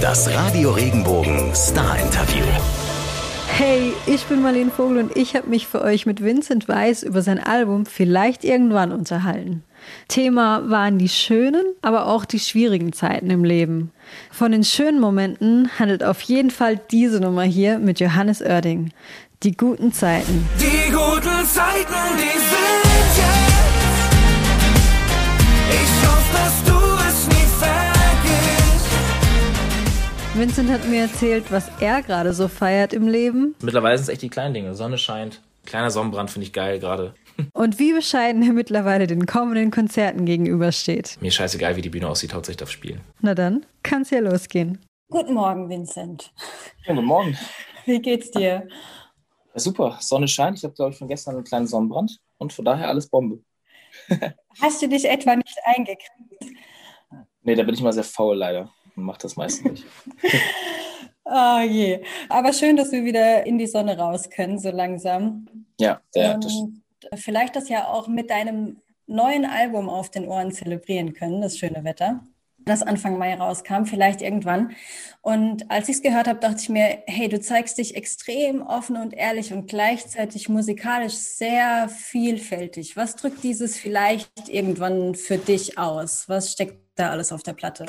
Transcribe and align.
Das 0.00 0.28
Radio 0.34 0.72
Regenbogen 0.72 1.54
Star 1.54 1.98
Interview. 1.98 2.44
Hey, 3.48 3.94
ich 4.06 4.24
bin 4.24 4.42
Marlene 4.42 4.70
Vogel 4.70 4.98
und 4.98 5.16
ich 5.16 5.34
habe 5.34 5.48
mich 5.48 5.66
für 5.66 5.80
euch 5.80 6.04
mit 6.04 6.22
Vincent 6.22 6.68
Weiss 6.68 7.02
über 7.02 7.22
sein 7.22 7.38
Album 7.42 7.86
Vielleicht 7.86 8.44
irgendwann 8.44 8.92
unterhalten. 8.92 9.62
Thema 10.08 10.68
waren 10.68 10.98
die 10.98 11.08
schönen, 11.08 11.64
aber 11.80 12.06
auch 12.06 12.26
die 12.26 12.40
schwierigen 12.40 12.92
Zeiten 12.92 13.30
im 13.30 13.44
Leben. 13.44 13.92
Von 14.30 14.52
den 14.52 14.64
schönen 14.64 15.00
Momenten 15.00 15.70
handelt 15.78 16.04
auf 16.04 16.20
jeden 16.22 16.50
Fall 16.50 16.78
diese 16.90 17.20
Nummer 17.20 17.44
hier 17.44 17.78
mit 17.78 17.98
Johannes 17.98 18.42
Oerding. 18.42 18.90
Die 19.42 19.56
guten 19.56 19.92
Zeiten. 19.92 20.48
Die 20.60 20.92
guten 20.92 21.46
Zeiten, 21.46 21.94
die 22.18 22.45
Vincent 30.38 30.70
hat 30.70 30.86
mir 30.86 31.00
erzählt, 31.00 31.50
was 31.50 31.70
er 31.80 32.02
gerade 32.02 32.34
so 32.34 32.46
feiert 32.46 32.92
im 32.92 33.08
Leben 33.08 33.54
Mittlerweile 33.62 33.96
sind 33.96 34.02
es 34.02 34.08
echt 34.10 34.20
die 34.20 34.28
kleinen 34.28 34.52
Dinge. 34.52 34.74
Sonne 34.74 34.98
scheint, 34.98 35.40
kleiner 35.64 35.90
Sonnenbrand 35.90 36.30
finde 36.30 36.46
ich 36.46 36.52
geil 36.52 36.78
gerade. 36.78 37.14
und 37.54 37.78
wie 37.78 37.94
bescheiden 37.94 38.42
er 38.42 38.52
mittlerweile 38.52 39.06
den 39.06 39.24
kommenden 39.24 39.70
Konzerten 39.70 40.26
gegenübersteht. 40.26 41.16
Mir 41.22 41.30
scheißegal, 41.30 41.76
wie 41.76 41.80
die 41.80 41.88
Bühne 41.88 42.06
aussieht, 42.06 42.34
hauptsächlich 42.34 42.62
aufs 42.62 42.72
Spielen. 42.72 43.00
Na 43.22 43.34
dann, 43.34 43.64
kann's 43.82 44.10
ja 44.10 44.18
losgehen. 44.18 44.84
Guten 45.08 45.32
Morgen, 45.32 45.70
Vincent. 45.70 46.34
Ja, 46.84 46.92
guten 46.92 47.06
Morgen. 47.06 47.38
Wie 47.86 48.02
geht's 48.02 48.30
dir? 48.30 48.68
Ja, 49.54 49.60
super, 49.60 49.96
Sonne 50.00 50.28
scheint. 50.28 50.58
Ich 50.58 50.64
habe, 50.64 50.74
glaube 50.74 50.92
ich, 50.92 50.98
von 50.98 51.08
gestern 51.08 51.36
einen 51.36 51.44
kleinen 51.44 51.66
Sonnenbrand 51.66 52.18
und 52.36 52.52
von 52.52 52.66
daher 52.66 52.88
alles 52.88 53.08
Bombe. 53.08 53.42
Hast 54.60 54.82
du 54.82 54.88
dich 54.88 55.08
etwa 55.08 55.34
nicht 55.34 55.56
eingekriegt? 55.64 56.58
Nee, 57.42 57.54
da 57.54 57.62
bin 57.62 57.74
ich 57.74 57.80
mal 57.80 57.94
sehr 57.94 58.04
faul 58.04 58.36
leider 58.36 58.70
und 58.96 59.04
mache 59.04 59.18
das 59.20 59.36
meistens 59.36 59.70
nicht. 59.70 59.86
Oh 61.28 61.58
je. 61.60 62.04
Aber 62.28 62.52
schön, 62.52 62.76
dass 62.76 62.92
wir 62.92 63.04
wieder 63.04 63.44
in 63.46 63.58
die 63.58 63.66
Sonne 63.66 63.98
raus 63.98 64.30
können, 64.30 64.60
so 64.60 64.70
langsam. 64.70 65.48
Ja, 65.80 66.00
ja 66.14 66.38
das, 66.38 66.54
Und 66.54 66.82
vielleicht 67.16 67.56
das 67.56 67.68
ja 67.68 67.88
auch 67.88 68.06
mit 68.06 68.30
deinem 68.30 68.80
neuen 69.06 69.44
Album 69.44 69.88
auf 69.88 70.08
den 70.08 70.28
Ohren 70.28 70.52
zelebrieren 70.52 71.14
können, 71.14 71.40
das 71.40 71.58
schöne 71.58 71.82
Wetter, 71.82 72.24
das 72.64 72.82
Anfang 72.82 73.18
Mai 73.18 73.34
rauskam, 73.34 73.84
vielleicht 73.84 74.22
irgendwann. 74.22 74.72
Und 75.20 75.68
als 75.68 75.88
ich 75.88 75.96
es 75.96 76.02
gehört 76.02 76.28
habe, 76.28 76.38
dachte 76.38 76.60
ich 76.60 76.68
mir, 76.68 77.02
hey, 77.06 77.28
du 77.28 77.40
zeigst 77.40 77.78
dich 77.78 77.96
extrem 77.96 78.62
offen 78.62 78.96
und 78.96 79.12
ehrlich 79.12 79.52
und 79.52 79.68
gleichzeitig 79.68 80.48
musikalisch 80.48 81.14
sehr 81.14 81.88
vielfältig. 81.88 82.96
Was 82.96 83.16
drückt 83.16 83.42
dieses 83.42 83.76
vielleicht 83.76 84.48
irgendwann 84.48 85.16
für 85.16 85.38
dich 85.38 85.76
aus? 85.76 86.28
Was 86.28 86.52
steckt 86.52 86.78
da 86.94 87.10
alles 87.10 87.32
auf 87.32 87.42
der 87.42 87.54
Platte? 87.54 87.86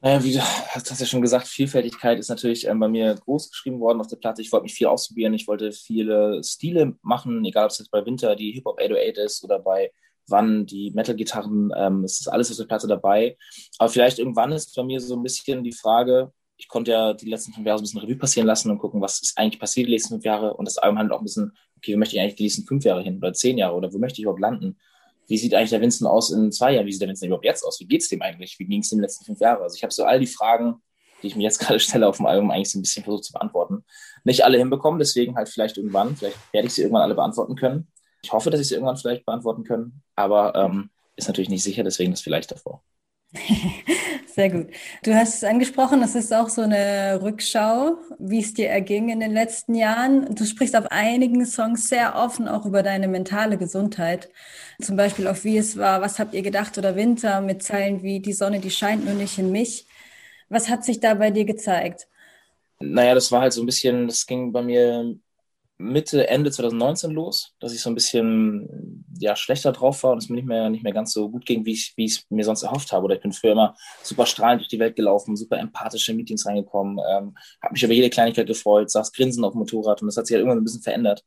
Naja, 0.00 0.22
wie 0.22 0.32
du 0.32 0.40
hast 0.40 1.00
ja 1.00 1.06
schon 1.06 1.22
gesagt, 1.22 1.48
Vielfältigkeit 1.48 2.18
ist 2.18 2.28
natürlich 2.28 2.66
ähm, 2.66 2.78
bei 2.78 2.88
mir 2.88 3.14
groß 3.14 3.50
geschrieben 3.50 3.80
worden 3.80 4.00
auf 4.00 4.06
der 4.06 4.16
Platte. 4.16 4.42
Ich 4.42 4.52
wollte 4.52 4.64
mich 4.64 4.74
viel 4.74 4.86
ausprobieren. 4.86 5.34
Ich 5.34 5.48
wollte 5.48 5.72
viele 5.72 6.42
Stile 6.44 6.96
machen, 7.02 7.44
egal 7.44 7.64
ob 7.64 7.70
es 7.72 7.78
jetzt 7.78 7.90
bei 7.90 8.04
Winter 8.06 8.36
die 8.36 8.52
Hip-Hop 8.52 8.78
808 8.80 9.18
ist 9.18 9.44
oder 9.44 9.58
bei 9.58 9.90
Wann 10.28 10.66
die 10.66 10.92
Metal-Gitarren. 10.92 11.72
Ähm, 11.76 12.04
es 12.04 12.20
ist 12.20 12.28
alles 12.28 12.50
auf 12.50 12.58
der 12.58 12.66
Platte 12.66 12.86
dabei. 12.86 13.36
Aber 13.78 13.88
vielleicht 13.88 14.18
irgendwann 14.18 14.52
ist 14.52 14.76
bei 14.76 14.84
mir 14.84 15.00
so 15.00 15.16
ein 15.16 15.22
bisschen 15.22 15.64
die 15.64 15.72
Frage, 15.72 16.32
ich 16.58 16.68
konnte 16.68 16.90
ja 16.90 17.14
die 17.14 17.28
letzten 17.28 17.52
fünf 17.52 17.66
Jahre 17.66 17.78
so 17.78 17.82
ein 17.82 17.84
bisschen 17.84 18.00
Revue 18.00 18.16
passieren 18.16 18.46
lassen 18.46 18.70
und 18.70 18.78
gucken, 18.78 19.00
was 19.00 19.20
ist 19.20 19.38
eigentlich 19.38 19.60
passiert 19.60 19.88
die 19.88 19.92
letzten 19.92 20.14
fünf 20.14 20.24
Jahre. 20.24 20.54
Und 20.54 20.66
das 20.66 20.78
Album 20.78 20.98
handelt 20.98 21.14
auch 21.14 21.20
ein 21.20 21.24
bisschen, 21.24 21.56
okay, 21.76 21.94
wo 21.94 21.98
möchte 21.98 22.16
ich 22.16 22.20
eigentlich 22.20 22.34
die 22.34 22.42
nächsten 22.44 22.66
fünf 22.66 22.84
Jahre 22.84 23.02
hin 23.02 23.18
oder 23.18 23.32
zehn 23.32 23.58
Jahre 23.58 23.74
oder 23.74 23.92
wo 23.92 23.98
möchte 23.98 24.20
ich 24.20 24.24
überhaupt 24.24 24.40
landen? 24.40 24.76
Wie 25.28 25.38
sieht 25.38 25.54
eigentlich 25.54 25.70
der 25.70 25.80
Vincent 25.80 26.08
aus 26.08 26.30
in 26.30 26.50
zwei 26.50 26.74
Jahren? 26.74 26.86
Wie 26.86 26.92
sieht 26.92 27.02
der 27.02 27.08
Vincent 27.08 27.28
überhaupt 27.28 27.44
jetzt 27.44 27.62
aus? 27.62 27.78
Wie 27.80 27.86
geht's 27.86 28.08
dem 28.08 28.22
eigentlich? 28.22 28.58
Wie 28.58 28.64
ging 28.64 28.80
es 28.80 28.88
den 28.88 29.00
letzten 29.00 29.24
fünf 29.24 29.40
Jahren? 29.40 29.62
Also 29.62 29.76
ich 29.76 29.82
habe 29.82 29.92
so 29.92 30.04
all 30.04 30.18
die 30.18 30.26
Fragen, 30.26 30.82
die 31.22 31.28
ich 31.28 31.36
mir 31.36 31.42
jetzt 31.42 31.58
gerade 31.60 31.78
stelle 31.78 32.08
auf 32.08 32.16
dem 32.16 32.26
Album, 32.26 32.50
eigentlich 32.50 32.70
so 32.70 32.78
ein 32.78 32.82
bisschen 32.82 33.04
versucht 33.04 33.24
zu 33.24 33.32
beantworten. 33.32 33.84
Nicht 34.24 34.44
alle 34.44 34.58
hinbekommen, 34.58 34.98
deswegen 34.98 35.36
halt 35.36 35.48
vielleicht 35.48 35.76
irgendwann. 35.76 36.16
Vielleicht 36.16 36.38
werde 36.52 36.66
ich 36.66 36.74
sie 36.74 36.82
irgendwann 36.82 37.02
alle 37.02 37.14
beantworten 37.14 37.56
können. 37.56 37.88
Ich 38.22 38.32
hoffe, 38.32 38.50
dass 38.50 38.60
ich 38.60 38.68
sie 38.68 38.74
irgendwann 38.74 38.96
vielleicht 38.96 39.24
beantworten 39.26 39.64
können, 39.64 40.02
aber 40.16 40.54
ähm, 40.54 40.90
ist 41.14 41.28
natürlich 41.28 41.50
nicht 41.50 41.62
sicher, 41.62 41.84
deswegen 41.84 42.10
das 42.10 42.20
vielleicht 42.20 42.50
davor. 42.50 42.82
Sehr 44.38 44.50
gut. 44.50 44.68
Du 45.02 45.12
hast 45.16 45.34
es 45.34 45.42
angesprochen, 45.42 46.00
das 46.00 46.14
ist 46.14 46.32
auch 46.32 46.48
so 46.48 46.62
eine 46.62 47.18
Rückschau, 47.20 47.96
wie 48.20 48.38
es 48.38 48.54
dir 48.54 48.68
erging 48.68 49.08
in 49.08 49.18
den 49.18 49.32
letzten 49.32 49.74
Jahren. 49.74 50.32
Du 50.32 50.44
sprichst 50.44 50.76
auf 50.76 50.86
einigen 50.92 51.44
Songs 51.44 51.88
sehr 51.88 52.14
offen 52.14 52.46
auch 52.46 52.64
über 52.64 52.84
deine 52.84 53.08
mentale 53.08 53.58
Gesundheit. 53.58 54.28
Zum 54.80 54.94
Beispiel 54.94 55.26
auf 55.26 55.42
Wie 55.42 55.58
es 55.58 55.76
war, 55.76 56.02
Was 56.02 56.20
habt 56.20 56.34
ihr 56.34 56.42
gedacht 56.42 56.78
oder 56.78 56.94
Winter 56.94 57.40
mit 57.40 57.64
Zeilen 57.64 58.04
wie 58.04 58.20
Die 58.20 58.32
Sonne, 58.32 58.60
die 58.60 58.70
scheint 58.70 59.04
nur 59.04 59.14
nicht 59.14 59.38
in 59.38 59.50
mich. 59.50 59.88
Was 60.48 60.68
hat 60.68 60.84
sich 60.84 61.00
da 61.00 61.14
bei 61.14 61.32
dir 61.32 61.44
gezeigt? 61.44 62.06
Naja, 62.78 63.14
das 63.14 63.32
war 63.32 63.40
halt 63.40 63.52
so 63.52 63.60
ein 63.64 63.66
bisschen, 63.66 64.06
das 64.06 64.24
ging 64.24 64.52
bei 64.52 64.62
mir 64.62 65.16
Mitte, 65.80 66.28
Ende 66.28 66.50
2019 66.50 67.12
los, 67.12 67.54
dass 67.60 67.72
ich 67.72 67.80
so 67.80 67.88
ein 67.88 67.94
bisschen 67.94 69.04
ja, 69.20 69.36
schlechter 69.36 69.70
drauf 69.70 70.02
war 70.02 70.10
und 70.10 70.18
es 70.18 70.28
mir 70.28 70.34
nicht 70.34 70.48
mehr, 70.48 70.68
nicht 70.70 70.82
mehr 70.82 70.92
ganz 70.92 71.12
so 71.12 71.30
gut 71.30 71.46
ging, 71.46 71.64
wie 71.64 71.72
ich 71.72 71.92
wie 71.96 72.04
ich 72.04 72.12
es 72.16 72.26
mir 72.30 72.44
sonst 72.44 72.64
erhofft 72.64 72.90
habe. 72.90 73.04
Oder 73.04 73.14
ich 73.14 73.20
bin 73.20 73.32
früher 73.32 73.52
immer 73.52 73.76
super 74.02 74.26
strahlend 74.26 74.60
durch 74.60 74.68
die 74.68 74.80
Welt 74.80 74.96
gelaufen, 74.96 75.36
super 75.36 75.56
empathisch 75.58 76.08
in 76.08 76.16
Meetings 76.16 76.46
reingekommen, 76.46 76.98
ähm, 76.98 77.36
habe 77.62 77.72
mich 77.72 77.82
über 77.84 77.94
jede 77.94 78.10
Kleinigkeit 78.10 78.48
gefreut, 78.48 78.90
saß 78.90 79.12
grinsend 79.12 79.46
auf 79.46 79.52
dem 79.52 79.60
Motorrad 79.60 80.02
und 80.02 80.08
das 80.08 80.16
hat 80.16 80.26
sich 80.26 80.34
halt 80.34 80.40
irgendwann 80.40 80.58
ein 80.58 80.64
bisschen 80.64 80.82
verändert. 80.82 81.24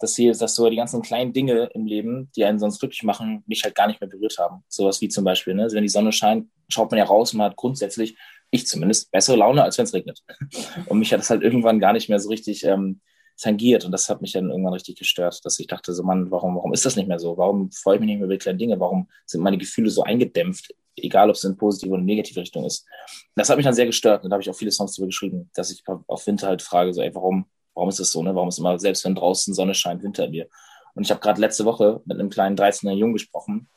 Dass, 0.00 0.16
hier, 0.16 0.34
dass 0.34 0.56
so 0.56 0.68
die 0.68 0.76
ganzen 0.76 1.02
kleinen 1.02 1.32
Dinge 1.32 1.70
im 1.72 1.86
Leben, 1.86 2.30
die 2.36 2.44
einen 2.44 2.58
sonst 2.58 2.80
glücklich 2.80 3.04
machen, 3.04 3.44
mich 3.46 3.62
halt 3.64 3.76
gar 3.76 3.86
nicht 3.86 4.00
mehr 4.00 4.10
berührt 4.10 4.36
haben. 4.38 4.64
Sowas 4.68 5.00
wie 5.00 5.08
zum 5.08 5.24
Beispiel, 5.24 5.54
ne? 5.54 5.62
also 5.62 5.76
wenn 5.76 5.84
die 5.84 5.88
Sonne 5.88 6.12
scheint, 6.12 6.48
schaut 6.68 6.90
man 6.90 6.98
ja 6.98 7.04
raus 7.04 7.32
und 7.32 7.38
man 7.38 7.50
hat 7.50 7.56
grundsätzlich, 7.56 8.18
ich 8.50 8.66
zumindest, 8.66 9.12
bessere 9.12 9.36
Laune, 9.36 9.62
als 9.62 9.78
wenn 9.78 9.84
es 9.84 9.94
regnet. 9.94 10.22
Und 10.86 10.98
mich 10.98 11.12
hat 11.12 11.20
das 11.20 11.30
halt 11.30 11.42
irgendwann 11.42 11.80
gar 11.80 11.92
nicht 11.92 12.08
mehr 12.08 12.20
so 12.20 12.28
richtig 12.28 12.64
ähm, 12.64 13.00
tangiert. 13.36 13.84
Und 13.84 13.92
das 13.92 14.08
hat 14.08 14.22
mich 14.22 14.32
dann 14.32 14.50
irgendwann 14.50 14.74
richtig 14.74 14.96
gestört, 14.96 15.40
dass 15.44 15.58
ich 15.58 15.66
dachte, 15.66 15.92
so 15.92 16.02
Mann, 16.02 16.30
warum, 16.30 16.56
warum 16.56 16.72
ist 16.72 16.84
das 16.84 16.96
nicht 16.96 17.08
mehr 17.08 17.18
so? 17.18 17.36
Warum 17.36 17.70
freue 17.72 17.96
ich 17.96 18.00
mich 18.00 18.06
nicht 18.08 18.18
mehr 18.18 18.26
über 18.26 18.34
die 18.34 18.38
kleinen 18.38 18.58
Dinge? 18.58 18.78
Warum 18.80 19.08
sind 19.26 19.42
meine 19.42 19.58
Gefühle 19.58 19.90
so 19.90 20.02
eingedämpft? 20.02 20.74
Egal, 20.96 21.28
ob 21.28 21.36
es 21.36 21.44
in 21.44 21.56
positive 21.56 21.92
oder 21.92 22.02
negative 22.02 22.40
Richtung 22.40 22.64
ist. 22.64 22.86
Das 23.34 23.50
hat 23.50 23.56
mich 23.56 23.64
dann 23.64 23.74
sehr 23.74 23.86
gestört. 23.86 24.22
Und 24.22 24.30
da 24.30 24.34
habe 24.34 24.42
ich 24.42 24.50
auch 24.50 24.54
viele 24.54 24.70
Songs 24.70 24.94
darüber 24.94 25.08
geschrieben, 25.08 25.50
dass 25.54 25.70
ich 25.70 25.82
auf 26.06 26.26
Winter 26.26 26.46
halt 26.46 26.62
frage, 26.62 26.92
so, 26.92 27.02
ey, 27.02 27.14
warum, 27.14 27.46
warum 27.74 27.88
ist 27.88 27.98
das 27.98 28.12
so? 28.12 28.22
Ne? 28.22 28.34
Warum 28.34 28.48
ist 28.48 28.58
immer, 28.58 28.78
selbst 28.78 29.04
wenn 29.04 29.14
draußen 29.14 29.54
Sonne 29.54 29.74
scheint, 29.74 30.02
Winter 30.02 30.26
in 30.26 30.30
mir? 30.30 30.48
Und 30.94 31.02
ich 31.02 31.10
habe 31.10 31.20
gerade 31.20 31.40
letzte 31.40 31.64
Woche 31.64 32.00
mit 32.04 32.18
einem 32.18 32.30
kleinen 32.30 32.56
13-jährigen 32.56 33.00
Jungen 33.00 33.14
gesprochen, 33.14 33.68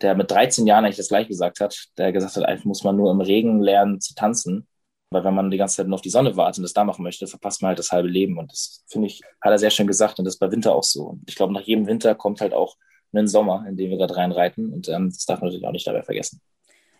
der 0.00 0.16
mit 0.16 0.30
13 0.30 0.66
Jahren 0.66 0.84
eigentlich 0.84 0.96
das 0.96 1.08
gleiche 1.08 1.28
gesagt 1.28 1.60
hat, 1.60 1.86
der 1.96 2.12
gesagt 2.12 2.36
hat, 2.36 2.44
eigentlich 2.44 2.64
muss 2.64 2.82
man 2.82 2.96
nur 2.96 3.10
im 3.10 3.20
Regen 3.20 3.60
lernen 3.60 4.00
zu 4.00 4.14
tanzen. 4.14 4.66
Weil 5.14 5.22
wenn 5.22 5.34
man 5.34 5.48
die 5.48 5.58
ganze 5.58 5.76
Zeit 5.76 5.86
nur 5.86 5.94
auf 5.94 6.02
die 6.02 6.10
Sonne 6.10 6.36
wartet 6.36 6.58
und 6.58 6.64
das 6.64 6.72
da 6.72 6.82
machen 6.82 7.04
möchte, 7.04 7.28
verpasst 7.28 7.62
man 7.62 7.68
halt 7.68 7.78
das 7.78 7.92
halbe 7.92 8.08
Leben. 8.08 8.36
Und 8.36 8.50
das 8.50 8.82
finde 8.88 9.06
ich, 9.06 9.22
hat 9.40 9.52
er 9.52 9.58
sehr 9.58 9.70
schön 9.70 9.86
gesagt. 9.86 10.18
Und 10.18 10.24
das 10.24 10.34
ist 10.34 10.40
bei 10.40 10.50
Winter 10.50 10.74
auch 10.74 10.82
so. 10.82 11.04
Und 11.04 11.22
ich 11.28 11.36
glaube, 11.36 11.52
nach 11.52 11.62
jedem 11.62 11.86
Winter 11.86 12.16
kommt 12.16 12.40
halt 12.40 12.52
auch 12.52 12.76
ein 13.12 13.28
Sommer, 13.28 13.64
in 13.68 13.76
den 13.76 13.90
wir 13.90 13.96
gerade 13.96 14.16
reinreiten. 14.16 14.72
Und 14.72 14.88
ähm, 14.88 15.10
das 15.10 15.24
darf 15.24 15.40
man 15.40 15.48
natürlich 15.48 15.68
auch 15.68 15.72
nicht 15.72 15.86
dabei 15.86 16.02
vergessen. 16.02 16.40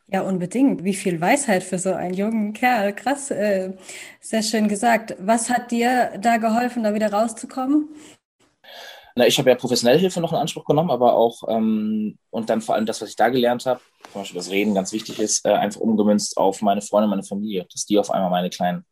Ja, 0.07 0.21
unbedingt. 0.23 0.85
Wie 0.85 0.95
viel 0.95 1.21
Weisheit 1.21 1.65
für 1.65 1.81
so 1.81 1.93
einen 1.93 2.15
jungen 2.15 2.53
Kerl. 2.53 2.95
Krass, 2.95 3.33
äh, 3.33 3.73
sehr 4.21 4.45
schön 4.45 4.69
gesagt. 4.69 5.17
Was 5.19 5.51
hat 5.51 5.73
dir 5.73 6.13
da 6.21 6.37
geholfen, 6.37 6.85
da 6.85 6.95
wieder 6.95 7.13
rauszukommen? 7.13 7.89
Na, 9.17 9.27
ich 9.27 9.39
habe 9.39 9.49
ja 9.49 9.55
professionelle 9.57 9.99
Hilfe 10.01 10.21
noch 10.21 10.33
in 10.33 10.39
Anspruch 10.39 10.65
genommen, 10.65 10.91
aber 10.91 11.15
auch 11.15 11.45
ähm, 11.49 12.19
und 12.31 12.51
dann 12.51 12.61
vor 12.61 12.75
allem 12.75 12.87
das, 12.87 13.01
was 13.01 13.11
ich 13.11 13.17
da 13.17 13.29
gelernt 13.29 13.65
habe, 13.65 13.81
zum 14.13 14.23
Beispiel 14.23 14.39
das 14.39 14.51
Reden 14.51 14.75
ganz 14.75 14.93
wichtig 14.93 15.21
ist, 15.21 15.47
äh, 15.47 15.53
einfach 15.53 15.81
umgemünzt 15.81 16.37
auf 16.37 16.63
meine 16.63 16.83
Freunde, 16.83 17.09
meine 17.09 17.23
Familie, 17.23 17.67
dass 17.73 17.87
die 17.87 17.99
auf 17.99 18.11
einmal 18.11 18.31
meine 18.31 18.51
kleinen 18.51 18.85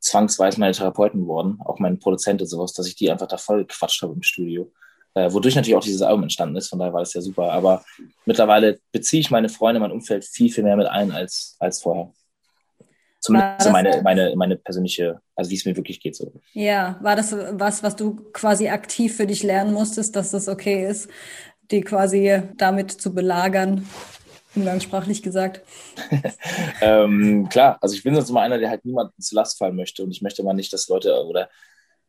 zwangsweise 0.00 0.58
meine 0.58 0.72
Therapeuten 0.72 1.26
wurden, 1.26 1.60
auch 1.64 1.78
mein 1.78 1.98
Produzent 1.98 2.40
und 2.40 2.48
sowas, 2.48 2.72
dass 2.72 2.86
ich 2.86 2.96
die 2.96 3.10
einfach 3.10 3.28
da 3.28 3.36
voll 3.36 3.64
gequatscht 3.66 4.02
habe 4.02 4.14
im 4.14 4.22
Studio. 4.22 4.72
Äh, 5.14 5.30
wodurch 5.32 5.54
natürlich 5.54 5.76
auch 5.76 5.84
dieses 5.84 6.02
Album 6.02 6.22
entstanden 6.22 6.56
ist, 6.56 6.68
von 6.68 6.78
daher 6.78 6.94
war 6.94 7.00
das 7.00 7.12
ja 7.12 7.20
super. 7.20 7.52
Aber 7.52 7.84
mittlerweile 8.24 8.80
beziehe 8.90 9.20
ich 9.20 9.30
meine 9.30 9.50
Freunde, 9.50 9.80
mein 9.80 9.92
Umfeld 9.92 10.24
viel, 10.24 10.50
viel 10.50 10.64
mehr 10.64 10.76
mit 10.76 10.86
ein 10.86 11.10
als, 11.12 11.56
als 11.60 11.82
vorher. 11.82 12.10
Zumindest 13.22 13.70
meine, 13.70 14.02
meine, 14.02 14.34
meine 14.34 14.56
persönliche, 14.56 15.20
also 15.36 15.48
wie 15.48 15.54
es 15.54 15.64
mir 15.64 15.76
wirklich 15.76 16.00
geht. 16.00 16.16
So. 16.16 16.32
Ja, 16.54 16.98
war 17.02 17.14
das 17.14 17.32
was, 17.52 17.84
was 17.84 17.94
du 17.94 18.16
quasi 18.32 18.68
aktiv 18.68 19.16
für 19.16 19.28
dich 19.28 19.44
lernen 19.44 19.72
musstest, 19.72 20.16
dass 20.16 20.32
das 20.32 20.48
okay 20.48 20.88
ist, 20.88 21.08
die 21.70 21.82
quasi 21.82 22.42
damit 22.56 22.90
zu 22.90 23.14
belagern, 23.14 23.88
umgangssprachlich 24.56 25.22
gesagt? 25.22 25.62
ähm, 26.80 27.48
klar, 27.48 27.78
also 27.80 27.94
ich 27.94 28.02
bin 28.02 28.16
sonst 28.16 28.28
immer 28.28 28.40
einer, 28.40 28.58
der 28.58 28.70
halt 28.70 28.84
niemanden 28.84 29.22
zu 29.22 29.36
Last 29.36 29.56
fallen 29.56 29.76
möchte 29.76 30.02
und 30.02 30.10
ich 30.10 30.20
möchte 30.20 30.42
mal 30.42 30.52
nicht, 30.52 30.72
dass 30.72 30.88
Leute 30.88 31.24
oder 31.24 31.48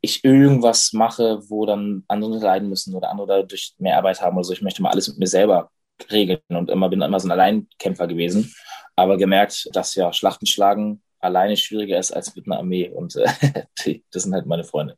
ich 0.02 0.26
irgendwas 0.26 0.94
mache, 0.94 1.42
wo 1.48 1.68
dann 1.68 2.06
andere 2.08 2.40
leiden 2.40 2.70
müssen 2.70 2.96
oder 2.96 3.12
andere 3.12 3.28
dadurch 3.28 3.76
mehr 3.78 3.98
Arbeit 3.98 4.20
haben 4.20 4.36
oder 4.36 4.46
so. 4.46 4.54
Ich 4.54 4.64
möchte 4.64 4.82
mal 4.82 4.90
alles 4.90 5.08
mit 5.10 5.20
mir 5.20 5.28
selber 5.28 5.70
regeln 6.12 6.42
und 6.50 6.72
immer 6.72 6.90
bin 6.90 7.02
immer 7.02 7.20
so 7.20 7.28
ein 7.28 7.32
Alleinkämpfer 7.32 8.08
gewesen, 8.08 8.54
aber 8.96 9.18
gemerkt, 9.18 9.70
dass 9.74 9.96
ja 9.96 10.12
Schlachten 10.12 10.46
schlagen 10.46 11.02
alleine 11.24 11.58
schwieriger 11.58 12.00
ist 12.00 12.12
als 12.12 12.36
mit 12.36 12.46
einer 12.46 12.58
Armee 12.58 12.90
und 12.90 13.16
äh, 13.16 14.00
das 14.12 14.24
sind 14.24 14.34
halt 14.34 14.46
meine 14.46 14.64
Freunde. 14.64 14.98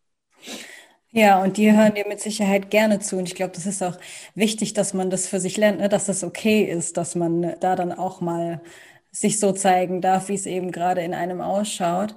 Ja, 1.11 1.41
und 1.41 1.55
die 1.55 1.71
hören 1.71 1.93
dir 1.93 2.05
mit 2.07 2.19
Sicherheit 2.19 2.69
gerne 2.69 2.99
zu. 2.99 3.15
Und 3.15 3.29
ich 3.29 3.35
glaube, 3.35 3.53
das 3.55 3.65
ist 3.65 3.81
auch 3.81 3.97
wichtig, 4.33 4.73
dass 4.73 4.93
man 4.93 5.09
das 5.09 5.27
für 5.27 5.39
sich 5.39 5.55
lernt, 5.55 5.79
ne? 5.79 5.87
dass 5.87 6.07
das 6.07 6.25
okay 6.25 6.63
ist, 6.63 6.97
dass 6.97 7.15
man 7.15 7.55
da 7.61 7.77
dann 7.77 7.93
auch 7.93 8.19
mal 8.19 8.61
sich 9.13 9.39
so 9.39 9.53
zeigen 9.53 10.01
darf, 10.01 10.27
wie 10.27 10.33
es 10.33 10.45
eben 10.45 10.71
gerade 10.71 11.01
in 11.01 11.13
einem 11.13 11.39
ausschaut. 11.39 12.15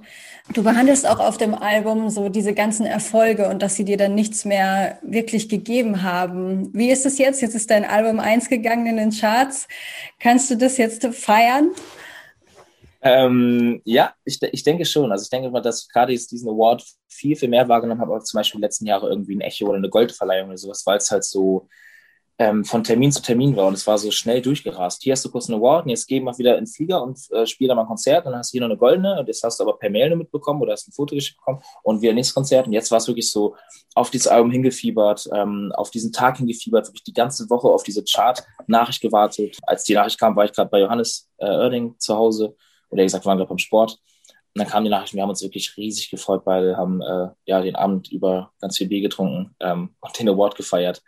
Du 0.53 0.63
behandelst 0.63 1.07
auch 1.07 1.19
auf 1.19 1.37
dem 1.37 1.53
Album 1.53 2.09
so 2.09 2.27
diese 2.27 2.53
ganzen 2.53 2.85
Erfolge 2.85 3.47
und 3.47 3.61
dass 3.61 3.75
sie 3.75 3.85
dir 3.85 3.95
dann 3.95 4.15
nichts 4.15 4.43
mehr 4.43 4.99
wirklich 5.01 5.47
gegeben 5.47 6.03
haben. 6.03 6.69
Wie 6.73 6.91
ist 6.91 7.05
es 7.05 7.17
jetzt? 7.17 7.41
Jetzt 7.41 7.55
ist 7.55 7.69
dein 7.69 7.85
Album 7.85 8.19
eins 8.19 8.49
gegangen 8.49 8.85
in 8.85 8.97
den 8.97 9.11
Charts. 9.11 9.69
Kannst 10.19 10.51
du 10.51 10.57
das 10.57 10.75
jetzt 10.75 11.05
feiern? 11.05 11.71
Ähm, 13.01 13.81
ja, 13.85 14.13
ich, 14.25 14.39
ich 14.41 14.63
denke 14.63 14.85
schon. 14.85 15.11
Also 15.11 15.23
ich 15.23 15.29
denke 15.29 15.49
mal, 15.49 15.61
dass 15.61 15.87
gerade 15.87 16.11
jetzt 16.11 16.31
diesen 16.31 16.49
Award 16.49 16.83
viel, 17.07 17.35
viel 17.35 17.49
mehr 17.49 17.67
wahrgenommen 17.69 18.01
habe, 18.01 18.13
als 18.13 18.25
zum 18.25 18.39
Beispiel 18.39 18.57
in 18.57 18.61
den 18.61 18.67
letzten 18.67 18.85
Jahren 18.85 19.09
irgendwie 19.09 19.35
ein 19.35 19.41
Echo 19.41 19.65
oder 19.67 19.77
eine 19.77 19.89
Goldverleihung 19.89 20.49
oder 20.49 20.57
sowas, 20.57 20.85
weil 20.85 20.97
es 20.97 21.09
halt 21.09 21.23
so 21.23 21.67
ähm, 22.39 22.63
von 22.63 22.83
Termin 22.83 23.11
zu 23.11 23.21
Termin 23.21 23.55
war 23.55 23.67
und 23.67 23.73
es 23.73 23.85
war 23.85 23.97
so 23.97 24.11
schnell 24.11 24.41
durchgerast. 24.41 25.03
Hier 25.03 25.13
hast 25.13 25.23
du 25.25 25.31
kurz 25.31 25.49
einen 25.49 25.59
Award 25.59 25.85
und 25.85 25.89
jetzt 25.89 26.07
geh 26.07 26.19
mal 26.21 26.37
wieder 26.37 26.57
in 26.57 26.63
den 26.63 26.71
Flieger 26.71 27.03
und 27.03 27.19
äh, 27.31 27.45
spiel 27.45 27.67
da 27.67 27.75
mal 27.75 27.81
ein 27.81 27.87
Konzert 27.87 28.25
und 28.25 28.31
dann 28.31 28.39
hast 28.39 28.51
du 28.51 28.53
hier 28.53 28.61
noch 28.61 28.69
eine 28.69 28.77
goldene 28.77 29.19
und 29.19 29.27
jetzt 29.27 29.43
hast 29.43 29.59
du 29.59 29.63
aber 29.63 29.77
per 29.77 29.89
Mail 29.89 30.09
nur 30.09 30.19
mitbekommen 30.19 30.61
oder 30.61 30.71
hast 30.71 30.87
ein 30.87 30.93
Foto 30.93 31.15
geschickt 31.15 31.37
bekommen 31.37 31.61
und 31.83 32.01
wieder 32.01 32.13
nächstes 32.13 32.33
Konzert 32.33 32.65
und 32.65 32.73
jetzt 32.73 32.91
war 32.91 32.97
es 32.97 33.07
wirklich 33.07 33.29
so 33.29 33.55
auf 33.93 34.09
dieses 34.09 34.27
Album 34.27 34.51
hingefiebert, 34.51 35.29
ähm, 35.33 35.73
auf 35.75 35.91
diesen 35.91 36.13
Tag 36.13 36.37
hingefiebert, 36.37 36.87
wirklich 36.87 37.03
die 37.03 37.13
ganze 37.13 37.49
Woche 37.49 37.67
auf 37.67 37.83
diese 37.83 38.05
Chart-Nachricht 38.05 39.01
gewartet. 39.01 39.57
Als 39.63 39.83
die 39.83 39.93
Nachricht 39.93 40.17
kam, 40.17 40.35
war 40.37 40.45
ich 40.45 40.53
gerade 40.53 40.69
bei 40.69 40.79
Johannes 40.79 41.29
äh, 41.39 41.45
Oerding 41.45 41.95
zu 41.97 42.15
Hause 42.15 42.55
oder 42.89 43.03
gesagt, 43.03 43.25
wir 43.25 43.29
waren 43.29 43.37
gerade 43.37 43.49
beim 43.49 43.57
Sport. 43.57 43.99
Und 44.55 44.63
dann 44.63 44.67
kam 44.67 44.83
die 44.83 44.89
Nachricht, 44.89 45.13
wir 45.13 45.21
haben 45.21 45.29
uns 45.29 45.43
wirklich 45.43 45.77
riesig 45.77 46.09
gefreut, 46.09 46.43
beide 46.43 46.75
haben 46.75 47.01
äh, 47.01 47.29
ja 47.45 47.61
den 47.61 47.75
Abend 47.75 48.11
über 48.11 48.51
ganz 48.59 48.77
viel 48.77 48.87
Bier 48.87 49.01
getrunken 49.01 49.55
ähm, 49.59 49.95
und 49.99 50.19
den 50.19 50.29
Award 50.29 50.55
gefeiert 50.55 51.03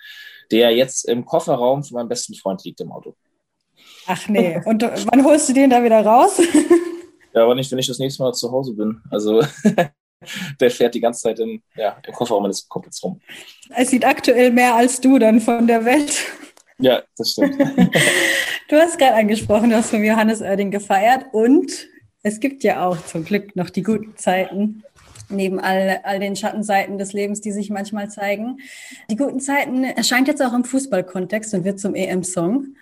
der 0.52 0.72
jetzt 0.72 1.08
im 1.08 1.26
Kofferraum 1.26 1.84
von 1.84 1.96
meinem 1.96 2.10
besten 2.10 2.36
Freund 2.36 2.64
liegt 2.64 2.82
im 2.82 2.92
Auto. 2.92 3.16
Ach 4.06 4.28
nee, 4.28 4.62
und 4.66 4.84
wann 4.84 5.24
holst 5.24 5.50
du 5.50 5.54
den 5.54 5.70
da 5.70 5.84
wieder 5.84 6.06
raus? 6.06 6.40
ja, 7.34 7.44
aber 7.44 7.56
nicht, 7.56 7.72
wenn 7.72 7.80
ich 7.80 7.88
das 7.88 8.00
nächste 8.00 8.22
Mal 8.22 8.34
zu 8.34 8.52
Hause 8.52 8.74
bin. 8.74 9.02
Also 9.10 9.42
der 10.60 10.72
fährt 10.72 10.94
die 10.94 11.00
ganze 11.00 11.22
Zeit 11.22 11.40
in, 11.40 11.64
ja, 11.76 11.98
im 12.06 12.14
Kofferraum 12.14 12.44
meines 12.44 12.68
Kumpels 12.68 13.02
rum. 13.04 13.22
Es 13.76 13.90
sieht 13.90 14.06
aktuell 14.06 14.52
mehr 14.52 14.76
als 14.76 15.00
du 15.00 15.18
dann 15.18 15.40
von 15.40 15.66
der 15.66 15.86
Welt. 15.86 16.14
Ja, 16.82 17.04
das 17.18 17.32
stimmt. 17.32 17.58
du 18.70 18.76
hast 18.76 18.98
gerade 18.98 19.16
angesprochen, 19.16 19.70
du 19.70 19.76
hast 19.78 19.92
von 19.92 20.04
Johannes 20.04 20.42
Oerding 20.42 20.72
gefeiert 20.72 21.26
und 21.32 21.72
es 22.24 22.40
gibt 22.40 22.64
ja 22.64 22.86
auch 22.86 23.04
zum 23.06 23.24
Glück 23.24 23.56
noch 23.56 23.70
die 23.70 23.84
guten 23.84 24.16
Zeiten 24.18 24.84
neben 25.30 25.60
all, 25.60 26.02
all 26.04 26.20
den 26.20 26.36
Schattenseiten 26.36 26.98
des 26.98 27.14
Lebens, 27.14 27.42
die 27.42 27.52
sich 27.52 27.70
manchmal 27.70 28.10
zeigen. 28.10 28.58
Die 29.10 29.16
guten 29.16 29.40
Zeiten 29.40 29.84
erscheint 29.84 30.28
jetzt 30.28 30.42
auch 30.42 30.54
im 30.54 30.66
Fußballkontext 30.66 31.54
und 31.54 31.64
wird 31.64 31.80
zum 31.80 31.96
EM-Song. 31.96 32.76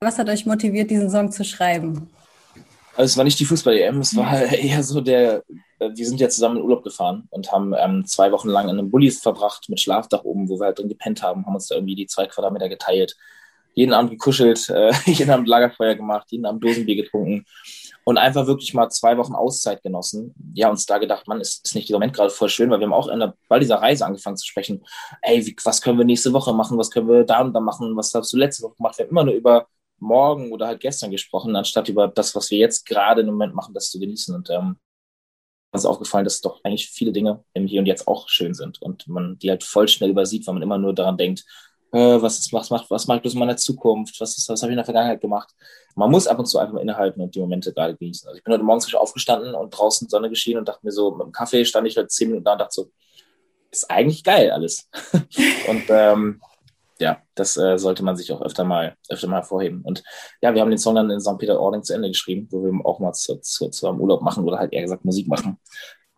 Was 0.00 0.18
hat 0.18 0.28
euch 0.28 0.46
motiviert, 0.46 0.90
diesen 0.90 1.10
Song 1.10 1.32
zu 1.32 1.44
schreiben? 1.44 2.10
Also 2.96 3.10
es 3.10 3.16
war 3.16 3.24
nicht 3.24 3.38
die 3.38 3.44
Fußball-EM, 3.44 4.00
es 4.00 4.16
war 4.16 4.42
eher 4.42 4.82
so 4.82 5.00
der, 5.00 5.42
wir 5.78 6.06
sind 6.06 6.20
ja 6.20 6.28
zusammen 6.28 6.56
in 6.56 6.62
Urlaub 6.62 6.82
gefahren 6.82 7.28
und 7.30 7.52
haben 7.52 7.74
ähm, 7.76 8.06
zwei 8.06 8.32
Wochen 8.32 8.48
lang 8.48 8.68
in 8.68 8.78
einem 8.78 8.90
Bullis 8.90 9.20
verbracht 9.20 9.68
mit 9.68 9.80
Schlafdach 9.80 10.24
oben, 10.24 10.48
wo 10.48 10.58
wir 10.58 10.66
halt 10.66 10.78
drin 10.78 10.88
gepennt 10.88 11.22
haben, 11.22 11.44
haben 11.44 11.54
uns 11.54 11.68
da 11.68 11.74
irgendwie 11.74 11.94
die 11.94 12.06
zwei 12.06 12.26
Quadratmeter 12.26 12.70
geteilt, 12.70 13.16
jeden 13.76 13.92
Abend 13.92 14.10
gekuschelt, 14.10 14.68
äh, 14.70 14.92
jeden 15.04 15.30
Abend 15.30 15.46
Lagerfeuer 15.46 15.94
gemacht, 15.94 16.26
jeden 16.30 16.46
Abend 16.46 16.64
Dosenbier 16.64 16.96
getrunken 16.96 17.44
und 18.04 18.18
einfach 18.18 18.46
wirklich 18.46 18.72
mal 18.74 18.88
zwei 18.88 19.16
Wochen 19.18 19.34
Auszeit 19.34 19.82
genossen. 19.82 20.34
Ja, 20.54 20.70
uns 20.70 20.86
da 20.86 20.98
gedacht, 20.98 21.28
man, 21.28 21.40
ist, 21.40 21.64
ist 21.64 21.74
nicht 21.74 21.88
dieser 21.88 21.98
Moment 21.98 22.14
gerade 22.14 22.30
voll 22.30 22.48
schön, 22.48 22.70
weil 22.70 22.80
wir 22.80 22.86
haben 22.86 22.94
auch 22.94 23.08
in 23.08 23.20
der, 23.20 23.34
bei 23.48 23.58
dieser 23.58 23.76
Reise 23.76 24.06
angefangen 24.06 24.36
zu 24.36 24.46
sprechen. 24.46 24.84
Ey, 25.22 25.44
wie, 25.44 25.56
was 25.64 25.80
können 25.80 25.98
wir 25.98 26.04
nächste 26.04 26.32
Woche 26.32 26.52
machen? 26.52 26.78
Was 26.78 26.90
können 26.90 27.08
wir 27.08 27.24
da 27.24 27.40
und 27.40 27.52
da 27.52 27.60
machen? 27.60 27.96
Was 27.96 28.14
hast 28.14 28.32
du 28.32 28.36
letzte 28.36 28.62
Woche 28.62 28.76
gemacht? 28.76 28.96
Wir 28.98 29.04
haben 29.04 29.10
immer 29.10 29.24
nur 29.24 29.34
über 29.34 29.66
morgen 29.98 30.52
oder 30.52 30.68
halt 30.68 30.80
gestern 30.80 31.10
gesprochen, 31.10 31.56
anstatt 31.56 31.88
über 31.88 32.08
das, 32.08 32.34
was 32.34 32.50
wir 32.50 32.58
jetzt 32.58 32.86
gerade 32.86 33.22
im 33.22 33.26
Moment 33.28 33.54
machen, 33.54 33.74
das 33.74 33.90
zu 33.90 33.98
genießen. 33.98 34.34
Und 34.34 34.50
ähm, 34.50 34.76
uns 35.72 35.82
ist 35.82 35.86
aufgefallen, 35.86 36.24
dass 36.24 36.40
doch 36.40 36.62
eigentlich 36.64 36.88
viele 36.90 37.12
Dinge 37.12 37.44
im 37.54 37.66
Hier 37.66 37.80
und 37.80 37.86
Jetzt 37.86 38.06
auch 38.06 38.28
schön 38.28 38.54
sind 38.54 38.80
und 38.80 39.08
man 39.08 39.38
die 39.38 39.50
halt 39.50 39.64
voll 39.64 39.88
schnell 39.88 40.10
übersieht, 40.10 40.46
weil 40.46 40.54
man 40.54 40.62
immer 40.62 40.78
nur 40.78 40.94
daran 40.94 41.18
denkt, 41.18 41.44
was, 41.96 42.38
ist, 42.38 42.52
was, 42.52 42.70
macht, 42.70 42.90
was 42.90 43.06
mache 43.06 43.18
ich 43.18 43.22
bloß 43.22 43.34
in 43.34 43.40
meiner 43.40 43.56
Zukunft, 43.56 44.20
was, 44.20 44.36
ist, 44.38 44.48
was 44.48 44.62
habe 44.62 44.70
ich 44.70 44.74
in 44.74 44.78
der 44.78 44.84
Vergangenheit 44.84 45.20
gemacht. 45.20 45.50
Man 45.94 46.10
muss 46.10 46.26
ab 46.26 46.38
und 46.38 46.46
zu 46.46 46.58
einfach 46.58 46.78
innehalten 46.78 47.20
und 47.20 47.34
die 47.34 47.40
Momente 47.40 47.72
gerade 47.72 47.96
genießen. 47.96 48.28
Also 48.28 48.38
ich 48.38 48.44
bin 48.44 48.52
heute 48.54 48.64
morgens 48.64 48.92
aufgestanden 48.94 49.54
und 49.54 49.70
draußen 49.70 50.08
Sonne 50.08 50.28
geschienen 50.28 50.60
und 50.60 50.68
dachte 50.68 50.84
mir 50.84 50.92
so, 50.92 51.10
mit 51.12 51.26
dem 51.26 51.32
Kaffee 51.32 51.64
stand 51.64 51.86
ich 51.86 51.96
halt 51.96 52.10
zehn 52.10 52.28
Minuten 52.28 52.44
da 52.44 52.52
und 52.52 52.60
dachte 52.60 52.74
so, 52.74 52.90
ist 53.70 53.90
eigentlich 53.90 54.24
geil 54.24 54.50
alles. 54.50 54.88
und 55.68 55.84
ähm, 55.88 56.40
ja, 56.98 57.22
das 57.34 57.56
äh, 57.56 57.78
sollte 57.78 58.02
man 58.02 58.16
sich 58.16 58.32
auch 58.32 58.40
öfter 58.40 58.64
mal, 58.64 58.96
öfter 59.08 59.28
mal 59.28 59.36
hervorheben. 59.36 59.82
Und 59.82 60.02
ja, 60.40 60.54
wir 60.54 60.60
haben 60.62 60.70
den 60.70 60.78
Song 60.78 60.94
dann 60.94 61.10
in 61.10 61.20
St. 61.20 61.38
Peter-Ording 61.38 61.82
zu 61.82 61.94
Ende 61.94 62.08
geschrieben, 62.08 62.48
wo 62.50 62.64
wir 62.64 62.86
auch 62.86 63.00
mal 63.00 63.12
zu, 63.12 63.36
zu, 63.40 63.68
zu 63.68 63.88
einem 63.88 64.00
Urlaub 64.00 64.22
machen 64.22 64.44
oder 64.44 64.58
halt 64.58 64.72
eher 64.72 64.82
gesagt 64.82 65.04
Musik 65.04 65.28
machen. 65.28 65.58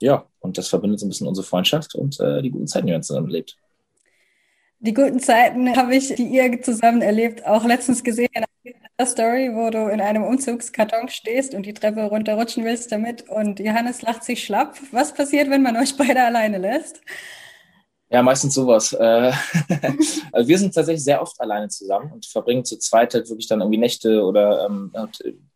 Ja, 0.01 0.27
und 0.39 0.57
das 0.57 0.69
verbindet 0.69 1.01
so 1.01 1.07
ein 1.07 1.09
bisschen 1.09 1.27
unsere 1.27 1.47
Freundschaft 1.47 1.95
und 1.97 2.21
äh, 2.21 2.41
die 2.43 2.51
guten 2.51 2.69
Zeiten, 2.69 2.87
die 2.87 2.93
wir 2.93 3.01
zusammen 3.01 3.27
erlebt. 3.27 3.57
Die 4.81 4.95
guten 4.95 5.19
Zeiten 5.19 5.77
habe 5.77 5.97
ich, 5.97 6.15
die 6.15 6.27
ihr 6.29 6.63
zusammen 6.63 7.03
erlebt, 7.03 7.45
auch 7.45 7.65
letztens 7.65 8.05
gesehen 8.05 8.29
in 8.33 8.45
einer 8.97 9.09
Story, 9.09 9.51
wo 9.53 9.71
du 9.71 9.89
in 9.89 10.01
einem 10.01 10.23
Umzugskarton 10.23 11.09
stehst 11.09 11.53
und 11.55 11.67
die 11.67 11.75
Treppe 11.75 12.05
runterrutschen 12.05 12.65
willst 12.65 12.93
damit 12.93 13.29
und 13.29 13.59
Johannes 13.59 14.03
lacht 14.03 14.23
sich 14.23 14.45
schlapp. 14.45 14.79
Was 14.93 15.15
passiert, 15.15 15.51
wenn 15.51 15.63
man 15.63 15.77
euch 15.77 15.97
beide 15.97 16.23
alleine 16.23 16.59
lässt? 16.59 17.01
Ja, 18.09 18.23
meistens 18.23 18.55
sowas. 18.55 18.95
Also 18.95 19.37
wir 20.49 20.59
sind 20.59 20.73
tatsächlich 20.73 21.03
sehr 21.03 21.21
oft 21.21 21.39
alleine 21.41 21.69
zusammen 21.69 22.13
und 22.13 22.27
verbringen 22.27 22.65
zu 22.65 22.79
zweit 22.79 23.15
halt 23.15 23.29
wirklich 23.29 23.49
dann 23.49 23.61
irgendwie 23.61 23.79
Nächte 23.79 24.25
oder 24.25 24.65
ähm, 24.65 24.93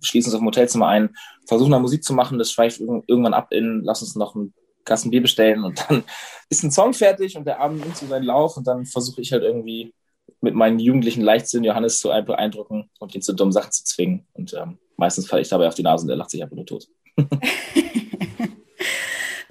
schließen 0.03 0.31
uns 0.31 0.35
auf 0.35 0.41
dem 0.41 0.49
Hotelzimmer 0.49 0.89
ein, 0.89 1.11
versuchen 1.47 1.71
da 1.71 1.79
Musik 1.79 2.03
zu 2.03 2.13
machen, 2.13 2.39
das 2.39 2.51
schweift 2.51 2.81
irgendwann 2.81 3.35
ab 3.35 3.53
in, 3.53 3.83
lass 3.85 4.03
uns 4.03 4.17
noch 4.17 4.35
ein 4.35 4.53
Kasten 4.85 5.11
Bier 5.11 5.23
bestellen 5.23 5.65
und 5.65 5.85
dann 5.89 6.05
ist 6.49 6.63
ein 6.63 6.71
Song 6.71 6.95
fertig 6.95 7.37
und 7.37 7.47
der 7.47 7.61
Abend 7.61 7.81
nimmt 7.81 7.97
so 7.97 8.07
seinen 8.07 8.25
Lauf 8.25 8.57
und 8.57 8.67
dann 8.67 8.87
versuche 8.87 9.21
ich 9.21 9.33
halt 9.33 9.43
irgendwie 9.43 9.95
mit 10.41 10.55
meinen 10.55 10.79
jugendlichen 10.79 11.23
Leichtsinn 11.23 11.65
Johannes 11.65 11.99
zu 11.99 12.09
beeindrucken 12.09 12.91
und 12.99 13.15
ihn 13.15 13.23
zu 13.23 13.33
dummen 13.33 13.53
Sachen 13.53 13.73
zu 13.73 13.85
zwingen. 13.85 14.27
Und 14.33 14.55
ähm, 14.55 14.79
meistens 14.97 15.29
falle 15.29 15.43
ich 15.43 15.49
dabei 15.49 15.69
auf 15.69 15.75
die 15.75 15.83
Nase 15.83 16.03
und 16.03 16.09
der 16.09 16.17
lacht 16.17 16.31
sich 16.31 16.43
einfach 16.43 16.57
nur 16.57 16.67
tot. 16.67 16.89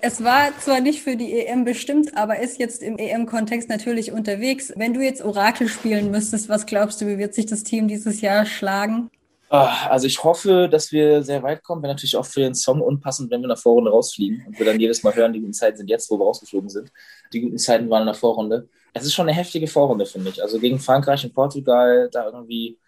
Es 0.04 0.24
war 0.24 0.58
zwar 0.58 0.82
nicht 0.82 1.04
für 1.04 1.16
die 1.16 1.32
EM 1.32 1.64
bestimmt, 1.64 2.18
aber 2.18 2.40
ist 2.40 2.58
jetzt 2.58 2.82
im 2.82 2.98
EM-Kontext 2.98 3.70
natürlich 3.70 4.12
unterwegs. 4.12 4.74
Wenn 4.76 4.96
du 4.96 5.02
jetzt 5.02 5.24
Orakel 5.24 5.68
spielen 5.68 6.10
müsstest, 6.10 6.50
was 6.50 6.66
glaubst 6.66 7.02
du, 7.02 7.08
wie 7.08 7.20
wird 7.20 7.36
sich 7.36 7.46
das 7.46 7.62
Team 7.62 7.88
dieses 7.88 8.20
Jahr 8.20 8.48
schlagen? 8.48 9.12
Ah, 9.54 9.90
also 9.90 10.08
ich 10.08 10.24
hoffe, 10.24 10.70
dass 10.72 10.94
wir 10.94 11.24
sehr 11.24 11.44
weit 11.44 11.62
kommen. 11.62 11.84
Wäre 11.84 11.92
natürlich 11.92 12.16
auch 12.16 12.26
für 12.26 12.40
den 12.40 12.56
Song 12.56 12.80
unpassend, 12.80 13.30
wenn 13.30 13.42
wir 13.42 13.46
in 13.46 13.50
der 13.50 13.58
Vorrunde 13.58 13.92
rausfliegen 13.92 14.46
und 14.48 14.58
wir 14.58 14.66
dann 14.66 14.80
jedes 14.80 15.04
Mal 15.04 15.14
hören, 15.14 15.34
die 15.34 15.42
guten 15.42 15.52
Zeiten 15.52 15.76
sind 15.76 15.90
jetzt, 15.90 16.10
wo 16.10 16.18
wir 16.18 16.24
rausgeflogen 16.24 16.70
sind. 16.70 16.90
Die 17.34 17.42
guten 17.42 17.58
Zeiten 17.58 17.90
waren 17.90 18.04
in 18.04 18.06
der 18.06 18.16
Vorrunde. 18.16 18.70
Es 18.94 19.04
ist 19.04 19.14
schon 19.14 19.28
eine 19.28 19.36
heftige 19.36 19.68
Vorrunde, 19.68 20.06
finde 20.06 20.30
ich. 20.30 20.42
Also 20.42 20.58
gegen 20.58 20.80
Frankreich 20.80 21.26
und 21.26 21.34
Portugal 21.34 22.08
da 22.14 22.28
irgendwie 22.28 22.80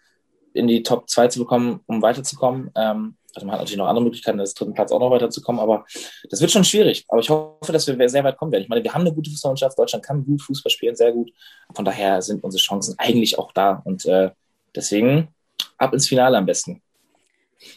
in 0.54 0.66
die 0.66 0.82
Top 0.82 1.10
2 1.10 1.28
zu 1.28 1.40
bekommen, 1.40 1.80
um 1.84 2.00
weiterzukommen. 2.00 2.70
Ähm, 2.74 3.18
also 3.34 3.44
man 3.44 3.52
hat 3.56 3.60
natürlich 3.60 3.76
noch 3.76 3.88
andere 3.88 4.04
Möglichkeiten, 4.04 4.38
das 4.38 4.54
dritten 4.54 4.72
Platz 4.72 4.90
auch 4.90 5.00
noch 5.00 5.10
weiterzukommen, 5.10 5.60
aber 5.60 5.84
das 6.30 6.40
wird 6.40 6.50
schon 6.50 6.64
schwierig. 6.64 7.04
Aber 7.08 7.20
ich 7.20 7.28
hoffe, 7.28 7.72
dass 7.72 7.86
wir 7.86 8.08
sehr 8.08 8.24
weit 8.24 8.38
kommen 8.38 8.52
werden. 8.52 8.62
Ich 8.62 8.68
meine, 8.70 8.82
wir 8.82 8.94
haben 8.94 9.02
eine 9.02 9.12
gute 9.12 9.28
Fußballmannschaft, 9.28 9.78
Deutschland 9.78 10.02
kann 10.02 10.24
gut 10.24 10.40
Fußball 10.40 10.70
spielen, 10.70 10.96
sehr 10.96 11.12
gut. 11.12 11.30
Von 11.74 11.84
daher 11.84 12.22
sind 12.22 12.42
unsere 12.42 12.62
Chancen 12.62 12.94
eigentlich 12.96 13.38
auch 13.38 13.52
da. 13.52 13.82
Und 13.84 14.06
äh, 14.06 14.30
deswegen 14.74 15.33
ab 15.78 15.92
ins 15.92 16.08
Finale 16.08 16.36
am 16.36 16.46
besten. 16.46 16.80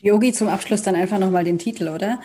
Yogi 0.02 0.34
zum 0.34 0.48
Abschluss 0.48 0.82
dann 0.82 0.96
einfach 0.96 1.18
nochmal 1.18 1.44
den 1.44 1.60
Titel, 1.60 1.88
oder? 1.88 2.20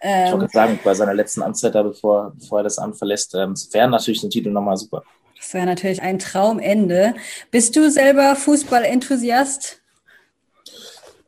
Ähm, 0.00 0.26
ich 0.26 0.32
wollte 0.32 0.48
sagen, 0.52 0.78
bei 0.82 0.94
seiner 0.94 1.14
letzten 1.14 1.42
Amtszeit, 1.42 1.74
da 1.74 1.82
bevor, 1.82 2.32
bevor 2.38 2.60
er 2.60 2.64
das 2.64 2.78
Amt 2.78 2.96
verlässt, 2.96 3.34
ähm, 3.34 3.54
wäre 3.72 3.88
natürlich 3.88 4.22
ein 4.22 4.30
Titel 4.30 4.50
nochmal 4.50 4.76
super. 4.76 5.02
Das 5.36 5.52
wäre 5.54 5.66
natürlich 5.66 6.00
ein 6.00 6.18
Traumende. 6.18 7.14
Bist 7.50 7.76
du 7.76 7.90
selber 7.90 8.36
Fußball-Enthusiast? 8.36 9.82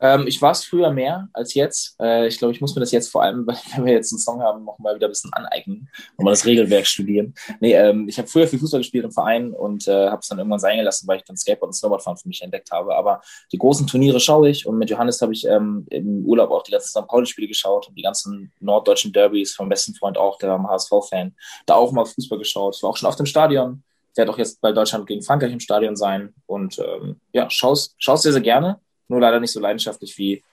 Ähm, 0.05 0.27
ich 0.27 0.39
war 0.39 0.51
es 0.51 0.63
früher 0.63 0.91
mehr 0.91 1.29
als 1.33 1.55
jetzt. 1.55 1.95
Äh, 1.99 2.27
ich 2.27 2.37
glaube, 2.37 2.53
ich 2.53 2.61
muss 2.61 2.75
mir 2.75 2.81
das 2.81 2.91
jetzt 2.91 3.09
vor 3.09 3.23
allem, 3.23 3.47
wenn 3.75 3.85
wir 3.85 3.93
jetzt 3.93 4.13
einen 4.13 4.19
Song 4.19 4.41
haben, 4.41 4.63
noch 4.63 4.77
mal 4.77 4.95
wieder 4.95 5.07
ein 5.07 5.11
bisschen 5.11 5.33
aneignen 5.33 5.89
und 6.15 6.25
mal 6.25 6.31
das 6.31 6.45
Regelwerk 6.45 6.85
studieren. 6.85 7.33
Nee, 7.59 7.73
ähm, 7.73 8.07
ich 8.07 8.19
habe 8.19 8.27
früher 8.27 8.47
viel 8.47 8.59
Fußball 8.59 8.81
gespielt 8.81 9.03
im 9.03 9.11
Verein 9.11 9.51
und 9.51 9.87
äh, 9.87 10.09
habe 10.09 10.19
es 10.19 10.27
dann 10.27 10.37
irgendwann 10.37 10.59
sein 10.59 10.77
gelassen, 10.77 11.07
weil 11.07 11.17
ich 11.17 11.23
dann 11.23 11.37
Skateboard 11.37 11.69
und 11.69 11.73
Snowboardfahren 11.73 12.17
für 12.17 12.27
mich 12.27 12.43
entdeckt 12.43 12.71
habe. 12.71 12.95
Aber 12.95 13.21
die 13.51 13.57
großen 13.57 13.87
Turniere 13.87 14.19
schaue 14.19 14.49
ich 14.49 14.67
und 14.67 14.77
mit 14.77 14.91
Johannes 14.91 15.21
habe 15.21 15.33
ich 15.33 15.45
ähm, 15.47 15.87
im 15.89 16.23
Urlaub 16.23 16.51
auch 16.51 16.61
die 16.61 16.71
ganzen 16.71 16.89
St. 16.89 17.07
Pauli-Spiele 17.07 17.47
geschaut 17.47 17.87
und 17.87 17.97
die 17.97 18.03
ganzen 18.03 18.51
norddeutschen 18.59 19.11
Derbys 19.11 19.55
vom 19.55 19.69
besten 19.69 19.95
Freund 19.95 20.19
auch, 20.19 20.37
der 20.37 20.49
war 20.49 20.59
ein 20.59 20.67
HSV-Fan, 20.67 21.35
da 21.65 21.75
auch 21.75 21.91
mal 21.91 22.05
Fußball 22.05 22.37
geschaut. 22.37 22.75
Ich 22.75 22.83
war 22.83 22.91
auch 22.91 22.97
schon 22.97 23.09
auf 23.09 23.15
dem 23.15 23.25
Stadion. 23.25 23.83
Werde 24.15 24.31
auch 24.31 24.37
jetzt 24.37 24.61
bei 24.61 24.71
Deutschland 24.71 25.07
gegen 25.07 25.23
Frankreich 25.23 25.51
im 25.51 25.59
Stadion 25.59 25.97
sein 25.97 26.33
und 26.45 26.79
ähm, 26.79 27.19
ja, 27.33 27.49
schaust, 27.49 27.95
schaust 27.97 28.23
sehr, 28.23 28.31
sehr 28.31 28.41
gerne 28.41 28.79
nur 29.07 29.19
leider 29.19 29.39
nicht 29.39 29.51
so 29.51 29.59
leidenschaftlich 29.59 30.17
wie, 30.17 30.43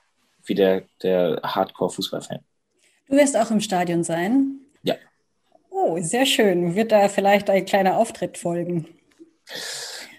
wie 0.45 0.55
der, 0.55 0.83
der 1.01 1.39
Hardcore-Fußballfan. 1.43 2.39
Du 3.09 3.15
wirst 3.15 3.35
auch 3.37 3.51
im 3.51 3.59
Stadion 3.59 4.03
sein? 4.03 4.59
Ja. 4.83 4.95
Oh, 5.69 5.97
sehr 6.01 6.25
schön. 6.25 6.75
Wird 6.75 6.91
da 6.91 7.09
vielleicht 7.09 7.49
ein 7.49 7.65
kleiner 7.65 7.97
Auftritt 7.97 8.37
folgen? 8.37 8.87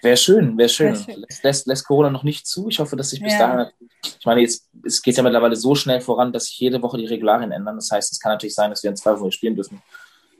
Wäre 0.01 0.17
schön, 0.17 0.57
wäre 0.57 0.69
schön. 0.69 0.93
Wär 0.93 1.15
schön. 1.15 1.25
Lässt, 1.41 1.65
lässt, 1.65 1.87
Corona 1.87 2.11
noch 2.11 2.23
nicht 2.23 2.45
zu. 2.45 2.69
Ich 2.69 2.79
hoffe, 2.79 2.95
dass 2.95 3.09
sich 3.09 3.21
bis 3.21 3.33
Ja. 3.33 3.55
dahin. 3.55 3.71
Ich 4.03 4.25
meine, 4.25 4.41
jetzt 4.41 4.69
es 4.83 5.01
geht 5.01 5.17
ja 5.17 5.23
mittlerweile 5.23 5.55
so 5.55 5.73
schnell 5.73 5.99
voran, 5.99 6.31
dass 6.31 6.45
sich 6.45 6.59
jede 6.59 6.81
Woche 6.81 6.97
die 6.97 7.07
Regularien 7.07 7.51
ändern. 7.51 7.75
Das 7.75 7.89
heißt, 7.89 8.11
es 8.11 8.19
kann 8.19 8.31
natürlich 8.33 8.53
sein, 8.53 8.69
dass 8.69 8.83
wir 8.83 8.91
in 8.91 8.95
zwei 8.95 9.19
Wochen 9.19 9.31
spielen 9.31 9.55
dürfen. 9.55 9.81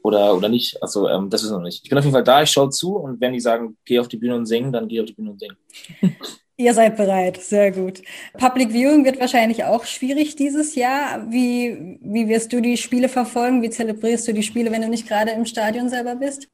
Oder, 0.04 0.36
oder 0.36 0.50
nicht. 0.50 0.82
Also, 0.84 1.10
ähm, 1.10 1.32
das 1.32 1.42
wissen 1.42 1.54
wir 1.54 1.58
noch 1.58 1.64
nicht. 1.66 1.82
Ich 1.84 1.90
bin 1.90 1.98
auf 1.98 2.04
jeden 2.06 2.14
Fall 2.14 2.24
da, 2.24 2.44
ich 2.44 2.52
schaue 2.52 2.70
zu 2.70 2.96
und 2.96 3.20
wenn 3.20 3.34
die 3.34 3.40
sagen, 3.40 3.75
geh 3.86 3.98
auf 4.00 4.08
die 4.08 4.18
Bühne 4.18 4.36
und 4.36 4.46
sing, 4.46 4.72
dann 4.72 4.88
geh 4.88 5.00
auf 5.00 5.08
die 5.08 5.14
Bühne 5.14 5.32
und 5.32 5.40
sing. 5.40 5.54
Ihr 6.57 6.74
seid 6.74 6.95
bereit, 6.95 7.41
sehr 7.41 7.71
gut. 7.71 8.01
Public 8.38 8.71
Viewing 8.71 9.03
wird 9.03 9.19
wahrscheinlich 9.19 9.65
auch 9.65 9.83
schwierig 9.83 10.38
dieses 10.38 10.75
Jahr. 10.75 11.29
Wie, 11.29 12.00
wie 12.01 12.29
wirst 12.29 12.53
du 12.53 12.62
die 12.62 12.77
Spiele 12.77 13.09
verfolgen? 13.09 13.62
Wie 13.62 13.69
zelebrierst 13.69 14.25
du 14.27 14.33
die 14.33 14.43
Spiele, 14.43 14.71
wenn 14.71 14.81
du 14.81 14.88
nicht 14.88 15.05
gerade 15.05 15.31
im 15.31 15.45
Stadion 15.45 15.89
selber 15.89 16.15
bist? 16.15 16.47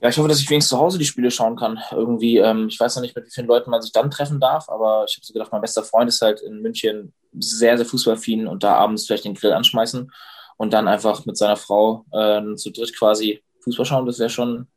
Ja, 0.00 0.10
ich 0.10 0.18
hoffe, 0.18 0.28
dass 0.28 0.40
ich 0.40 0.48
wenigstens 0.48 0.70
zu 0.70 0.78
Hause 0.78 0.98
die 0.98 1.04
Spiele 1.04 1.32
schauen 1.32 1.56
kann. 1.56 1.80
Irgendwie, 1.90 2.36
ähm, 2.36 2.68
ich 2.68 2.78
weiß 2.78 2.94
noch 2.94 3.02
nicht, 3.02 3.16
mit 3.16 3.26
wie 3.26 3.30
vielen 3.30 3.48
Leuten 3.48 3.70
man 3.70 3.82
sich 3.82 3.90
dann 3.90 4.12
treffen 4.12 4.38
darf, 4.38 4.68
aber 4.68 5.06
ich 5.08 5.16
habe 5.16 5.26
so 5.26 5.32
gedacht, 5.32 5.50
mein 5.50 5.60
bester 5.60 5.82
Freund 5.82 6.08
ist 6.08 6.22
halt 6.22 6.40
in 6.42 6.62
München 6.62 7.12
sehr, 7.36 7.76
sehr 7.76 7.86
fußballaffin 7.86 8.46
und 8.46 8.62
da 8.62 8.74
abends 8.74 9.06
vielleicht 9.06 9.24
den 9.24 9.34
Grill 9.34 9.52
anschmeißen 9.52 10.12
und 10.58 10.72
dann 10.72 10.86
einfach 10.86 11.24
mit 11.26 11.36
seiner 11.36 11.56
Frau 11.56 12.04
äh, 12.12 12.54
zu 12.54 12.70
dritt 12.70 12.96
quasi 12.96 13.42
Fußball 13.62 13.86
schauen, 13.86 14.06
das 14.06 14.20
wäre 14.20 14.30
schon, 14.30 14.68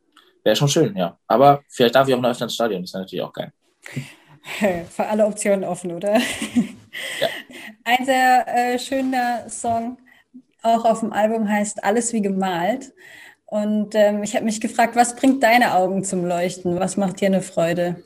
wäre 0.42 0.56
schon 0.56 0.68
schön, 0.68 0.96
ja. 0.96 1.16
Aber 1.28 1.62
vielleicht 1.68 1.94
darf 1.94 2.08
ich 2.08 2.14
auch 2.14 2.20
noch 2.20 2.30
öfter 2.30 2.46
ins 2.46 2.54
Stadion, 2.54 2.82
das 2.82 2.92
wäre 2.92 3.02
natürlich 3.02 3.22
auch 3.22 3.32
geil. 3.32 3.52
Für 4.90 5.06
alle 5.06 5.26
Optionen 5.26 5.64
offen, 5.64 5.92
oder? 5.92 6.14
Ein 7.84 8.04
sehr 8.04 8.46
äh, 8.48 8.78
schöner 8.78 9.48
Song, 9.48 9.98
auch 10.62 10.84
auf 10.84 11.00
dem 11.00 11.12
Album 11.12 11.48
heißt 11.48 11.82
Alles 11.84 12.12
wie 12.12 12.22
gemalt. 12.22 12.92
Und 13.46 13.94
ähm, 13.94 14.22
ich 14.22 14.34
habe 14.34 14.44
mich 14.44 14.60
gefragt, 14.60 14.94
was 14.94 15.16
bringt 15.16 15.42
deine 15.42 15.74
Augen 15.74 16.04
zum 16.04 16.24
Leuchten? 16.24 16.78
Was 16.78 16.96
macht 16.96 17.20
dir 17.20 17.26
eine 17.26 17.42
Freude? 17.42 18.02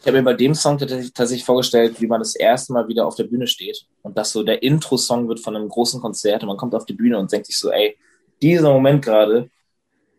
Ich 0.00 0.06
habe 0.06 0.18
mir 0.18 0.24
bei 0.24 0.34
dem 0.34 0.54
Song 0.54 0.78
tatsächlich, 0.78 1.12
tatsächlich 1.12 1.44
vorgestellt, 1.44 2.00
wie 2.00 2.06
man 2.06 2.20
das 2.20 2.34
erste 2.34 2.72
Mal 2.72 2.86
wieder 2.88 3.06
auf 3.06 3.16
der 3.16 3.24
Bühne 3.24 3.46
steht 3.46 3.86
und 4.02 4.16
dass 4.16 4.32
so 4.32 4.42
der 4.42 4.62
Intro-Song 4.62 5.28
wird 5.28 5.40
von 5.40 5.56
einem 5.56 5.68
großen 5.68 6.00
Konzert 6.00 6.42
und 6.42 6.48
man 6.48 6.56
kommt 6.56 6.74
auf 6.74 6.86
die 6.86 6.92
Bühne 6.92 7.18
und 7.18 7.30
denkt 7.30 7.46
sich 7.46 7.58
so, 7.58 7.70
ey, 7.70 7.96
dieser 8.40 8.72
Moment 8.72 9.04
gerade 9.04 9.50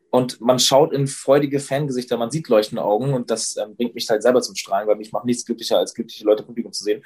und 0.10 0.40
man 0.40 0.58
schaut 0.60 0.94
in 0.94 1.08
freudige 1.08 1.60
Fangesichter, 1.60 2.18
man 2.18 2.32
sieht 2.32 2.48
leuchtende 2.48 2.84
Augen 2.84 3.14
und 3.14 3.30
das 3.30 3.58
ähm, 3.58 3.76
bringt 3.76 3.94
mich 3.94 4.10
halt 4.10 4.24
selber 4.24 4.42
zum 4.42 4.56
Strahlen, 4.56 4.88
weil 4.88 4.96
mich 4.96 5.12
macht 5.12 5.26
nichts 5.26 5.46
glücklicher, 5.46 5.78
als 5.78 5.94
glückliche 5.94 6.24
Leute 6.24 6.44
im 6.44 6.48
Publikum 6.48 6.72
zu 6.72 6.84
sehen. 6.84 7.04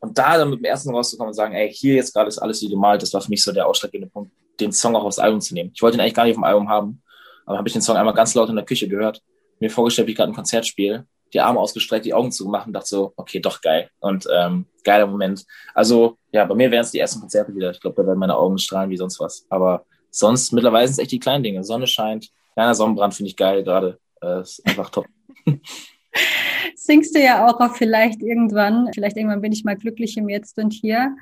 Und 0.00 0.16
da 0.16 0.38
dann 0.38 0.50
mit 0.50 0.60
dem 0.60 0.64
ersten 0.64 0.90
rauszukommen 0.90 1.30
und 1.30 1.34
sagen, 1.34 1.54
ey, 1.54 1.72
hier 1.72 1.94
jetzt 1.94 2.14
gerade 2.14 2.28
ist 2.28 2.38
alles 2.38 2.62
wie 2.62 2.68
gemalt, 2.68 3.02
das 3.02 3.12
war 3.12 3.20
für 3.20 3.30
mich 3.30 3.42
so 3.42 3.52
der 3.52 3.66
ausschlaggebende 3.66 4.10
Punkt, 4.10 4.32
den 4.60 4.72
Song 4.72 4.94
auch 4.94 5.04
aufs 5.04 5.18
Album 5.18 5.40
zu 5.40 5.54
nehmen. 5.54 5.72
Ich 5.74 5.82
wollte 5.82 5.96
ihn 5.96 6.00
eigentlich 6.00 6.14
gar 6.14 6.24
nicht 6.24 6.32
auf 6.32 6.40
dem 6.40 6.44
Album 6.44 6.68
haben, 6.68 7.02
aber 7.44 7.58
habe 7.58 7.68
ich 7.68 7.72
den 7.72 7.82
Song 7.82 7.96
einmal 7.96 8.14
ganz 8.14 8.34
laut 8.34 8.48
in 8.48 8.56
der 8.56 8.64
Küche 8.64 8.88
gehört, 8.88 9.20
mir 9.58 9.70
vorgestellt, 9.70 10.06
wie 10.06 10.12
ich 10.12 10.16
gerade 10.16 10.30
ein 10.30 10.36
Konzert 10.36 10.66
spiele, 10.66 11.06
die 11.32 11.40
Arme 11.40 11.58
ausgestreckt, 11.58 12.06
die 12.06 12.14
Augen 12.14 12.30
zugemacht 12.30 12.68
und 12.68 12.72
dachte 12.72 12.88
so, 12.88 13.12
okay, 13.16 13.40
doch 13.40 13.60
geil. 13.60 13.90
Und 13.98 14.28
ähm, 14.32 14.66
geiler 14.84 15.08
Moment. 15.08 15.44
Also, 15.74 16.16
ja, 16.30 16.44
bei 16.44 16.54
mir 16.54 16.70
wären 16.70 16.82
es 16.82 16.92
die 16.92 17.00
ersten 17.00 17.20
Konzerte 17.20 17.54
wieder. 17.54 17.72
Ich 17.72 17.80
glaube, 17.80 18.00
da 18.00 18.06
werden 18.06 18.20
meine 18.20 18.36
Augen 18.36 18.58
strahlen 18.58 18.90
wie 18.90 18.96
sonst 18.96 19.18
was. 19.18 19.44
Aber 19.48 19.84
sonst 20.10 20.52
mittlerweile 20.52 20.86
sind 20.86 20.94
es 20.94 20.98
echt 21.00 21.10
die 21.10 21.18
kleinen 21.18 21.42
Dinge. 21.42 21.64
Sonne 21.64 21.88
scheint, 21.88 22.30
kleiner 22.54 22.74
Sonnenbrand 22.74 23.14
finde 23.14 23.30
ich 23.30 23.36
geil 23.36 23.62
gerade. 23.62 23.98
Äh, 24.22 24.40
ist 24.40 24.64
einfach 24.66 24.90
top. 24.90 25.06
Singst 26.76 27.14
du 27.14 27.20
ja 27.20 27.46
auch 27.46 27.60
auf 27.60 27.76
vielleicht 27.76 28.22
irgendwann, 28.22 28.90
vielleicht 28.94 29.16
irgendwann 29.16 29.40
bin 29.40 29.52
ich 29.52 29.64
mal 29.64 29.76
glücklich 29.76 30.16
im 30.16 30.28
Jetzt 30.28 30.58
und 30.58 30.72
Hier. 30.72 31.16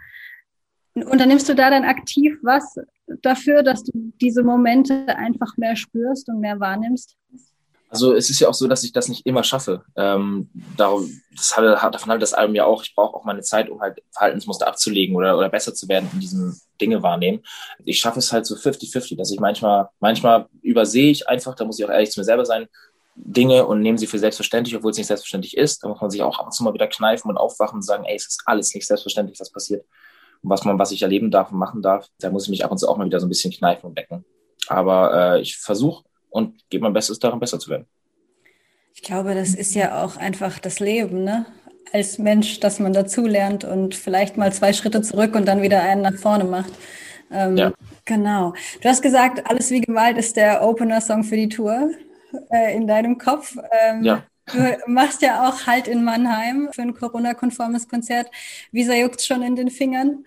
Unternimmst 0.94 1.48
du 1.48 1.54
da 1.54 1.70
dann 1.70 1.84
aktiv 1.84 2.38
was 2.42 2.76
dafür, 3.22 3.62
dass 3.62 3.84
du 3.84 3.92
diese 4.20 4.42
Momente 4.42 5.06
einfach 5.16 5.56
mehr 5.56 5.76
spürst 5.76 6.28
und 6.28 6.40
mehr 6.40 6.60
wahrnimmst? 6.60 7.16
Also 7.88 8.14
es 8.14 8.30
ist 8.30 8.40
ja 8.40 8.48
auch 8.48 8.54
so, 8.54 8.68
dass 8.68 8.84
ich 8.84 8.92
das 8.92 9.08
nicht 9.08 9.26
immer 9.26 9.44
schaffe. 9.44 9.84
Ähm, 9.96 10.48
darum, 10.78 11.10
das 11.36 11.54
hat, 11.56 11.94
davon 11.94 12.12
hat 12.12 12.22
das 12.22 12.32
Album 12.32 12.54
ja 12.54 12.64
auch. 12.64 12.82
Ich 12.82 12.94
brauche 12.94 13.14
auch 13.14 13.24
meine 13.24 13.42
Zeit, 13.42 13.68
um 13.68 13.80
halt 13.82 14.02
Verhaltensmuster 14.12 14.66
abzulegen 14.66 15.14
oder, 15.14 15.36
oder 15.36 15.50
besser 15.50 15.74
zu 15.74 15.88
werden 15.88 16.08
in 16.14 16.20
diesen 16.20 16.58
Dinge 16.82 17.02
wahrnehmen. 17.02 17.42
Ich 17.84 18.00
schaffe 18.00 18.18
es 18.18 18.32
halt 18.32 18.44
so 18.44 18.54
50-50, 18.54 19.16
dass 19.16 19.30
ich 19.30 19.40
manchmal, 19.40 19.88
manchmal 20.00 20.48
übersehe 20.60 21.10
ich 21.10 21.28
einfach, 21.28 21.54
da 21.54 21.64
muss 21.64 21.78
ich 21.78 21.84
auch 21.84 21.90
ehrlich 21.90 22.10
zu 22.10 22.20
mir 22.20 22.24
selber 22.24 22.44
sein, 22.44 22.68
Dinge 23.14 23.66
und 23.66 23.82
nehme 23.82 23.98
sie 23.98 24.06
für 24.06 24.18
selbstverständlich, 24.18 24.74
obwohl 24.76 24.90
es 24.90 24.96
nicht 24.96 25.06
selbstverständlich 25.06 25.56
ist. 25.56 25.84
Da 25.84 25.88
muss 25.88 26.00
man 26.00 26.10
sich 26.10 26.22
auch 26.22 26.38
ab 26.38 26.46
und 26.46 26.52
zu 26.52 26.64
mal 26.64 26.74
wieder 26.74 26.86
kneifen 26.86 27.30
und 27.30 27.36
aufwachen 27.36 27.76
und 27.76 27.82
sagen, 27.82 28.04
ey, 28.04 28.16
es 28.16 28.26
ist 28.26 28.42
alles 28.46 28.74
nicht 28.74 28.86
selbstverständlich, 28.86 29.38
was 29.38 29.50
passiert. 29.50 29.84
Und 30.42 30.50
was 30.50 30.64
man, 30.64 30.78
was 30.78 30.92
ich 30.92 31.02
erleben 31.02 31.30
darf 31.30 31.52
und 31.52 31.58
machen 31.58 31.82
darf, 31.82 32.08
da 32.18 32.30
muss 32.30 32.44
ich 32.44 32.50
mich 32.50 32.64
ab 32.64 32.70
und 32.70 32.78
zu 32.78 32.88
auch 32.88 32.96
mal 32.96 33.06
wieder 33.06 33.20
so 33.20 33.26
ein 33.26 33.28
bisschen 33.28 33.52
kneifen 33.52 33.90
und 33.90 33.96
wecken. 33.96 34.24
Aber 34.68 35.36
äh, 35.36 35.40
ich 35.40 35.56
versuche 35.56 36.04
und 36.30 36.68
gebe 36.70 36.84
mein 36.84 36.92
Bestes 36.92 37.18
daran, 37.18 37.38
besser 37.38 37.58
zu 37.58 37.70
werden. 37.70 37.86
Ich 38.94 39.02
glaube, 39.02 39.34
das 39.34 39.54
ist 39.54 39.74
ja 39.74 40.02
auch 40.02 40.16
einfach 40.16 40.58
das 40.58 40.80
Leben, 40.80 41.24
ne? 41.24 41.46
Als 41.92 42.18
Mensch, 42.18 42.60
dass 42.60 42.78
man 42.78 42.92
dazulernt 42.92 43.64
und 43.64 43.94
vielleicht 43.94 44.36
mal 44.36 44.52
zwei 44.52 44.72
Schritte 44.72 45.02
zurück 45.02 45.34
und 45.34 45.46
dann 45.46 45.62
wieder 45.62 45.82
einen 45.82 46.02
nach 46.02 46.14
vorne 46.14 46.44
macht. 46.44 46.72
Ähm, 47.30 47.56
Ja. 47.56 47.72
Genau. 48.04 48.54
Du 48.80 48.88
hast 48.88 49.02
gesagt, 49.02 49.48
alles 49.48 49.70
wie 49.70 49.80
gemalt 49.80 50.18
ist 50.18 50.36
der 50.36 50.62
Opener-Song 50.62 51.22
für 51.24 51.36
die 51.36 51.48
Tour 51.48 51.90
äh, 52.50 52.74
in 52.74 52.86
deinem 52.86 53.18
Kopf. 53.18 53.56
Ähm, 53.70 54.04
Ja. 54.04 54.22
Du 54.52 54.58
machst 54.86 55.22
ja 55.22 55.48
auch 55.48 55.66
Halt 55.66 55.86
in 55.86 56.02
Mannheim 56.02 56.68
für 56.72 56.82
ein 56.82 56.94
Corona-konformes 56.94 57.88
Konzert. 57.88 58.28
Wie 58.72 58.82
sehr 58.84 58.98
juckt 58.98 59.22
schon 59.22 59.42
in 59.42 59.54
den 59.54 59.70
Fingern? 59.70 60.24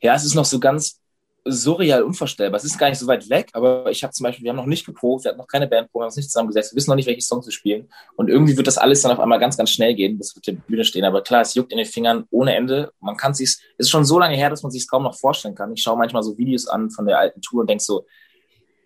Ja, 0.00 0.14
es 0.14 0.24
ist 0.24 0.34
noch 0.34 0.44
so 0.44 0.60
ganz 0.60 1.00
surreal 1.50 2.02
unvorstellbar. 2.02 2.58
Es 2.58 2.64
ist 2.64 2.78
gar 2.78 2.88
nicht 2.88 2.98
so 2.98 3.06
weit 3.06 3.28
weg, 3.28 3.50
aber 3.52 3.90
ich 3.90 4.02
habe 4.02 4.12
zum 4.12 4.24
Beispiel, 4.24 4.44
wir 4.44 4.50
haben 4.50 4.56
noch 4.56 4.66
nicht 4.66 4.86
geprobt, 4.86 5.24
wir 5.24 5.30
hatten 5.30 5.38
noch 5.38 5.46
keine 5.46 5.66
Bandprobe, 5.66 6.02
wir 6.02 6.04
haben 6.04 6.08
uns 6.08 6.16
nicht 6.16 6.30
zusammengesetzt, 6.30 6.72
wir 6.72 6.76
wissen 6.76 6.90
noch 6.90 6.96
nicht, 6.96 7.06
welche 7.06 7.22
Songs 7.22 7.46
wir 7.46 7.52
spielen. 7.52 7.88
Und 8.16 8.28
irgendwie 8.28 8.56
wird 8.56 8.66
das 8.66 8.78
alles 8.78 9.02
dann 9.02 9.12
auf 9.12 9.18
einmal 9.18 9.38
ganz, 9.38 9.56
ganz 9.56 9.70
schnell 9.70 9.94
gehen, 9.94 10.18
bis 10.18 10.34
wir 10.34 10.40
auf 10.40 10.42
der 10.42 10.52
Bühne 10.52 10.84
stehen. 10.84 11.04
Aber 11.04 11.22
klar, 11.22 11.42
es 11.42 11.54
juckt 11.54 11.72
in 11.72 11.78
den 11.78 11.86
Fingern 11.86 12.26
ohne 12.30 12.54
Ende. 12.54 12.92
Man 13.00 13.16
kann 13.16 13.34
sich, 13.34 13.48
es 13.48 13.62
ist 13.78 13.90
schon 13.90 14.04
so 14.04 14.18
lange 14.18 14.36
her, 14.36 14.50
dass 14.50 14.62
man 14.62 14.70
sich 14.70 14.88
kaum 14.88 15.02
noch 15.02 15.16
vorstellen 15.16 15.54
kann. 15.54 15.72
Ich 15.72 15.82
schaue 15.82 15.98
manchmal 15.98 16.22
so 16.22 16.38
Videos 16.38 16.68
an 16.68 16.90
von 16.90 17.06
der 17.06 17.18
alten 17.18 17.40
Tour 17.40 17.62
und 17.62 17.70
denk 17.70 17.80
so, 17.80 18.06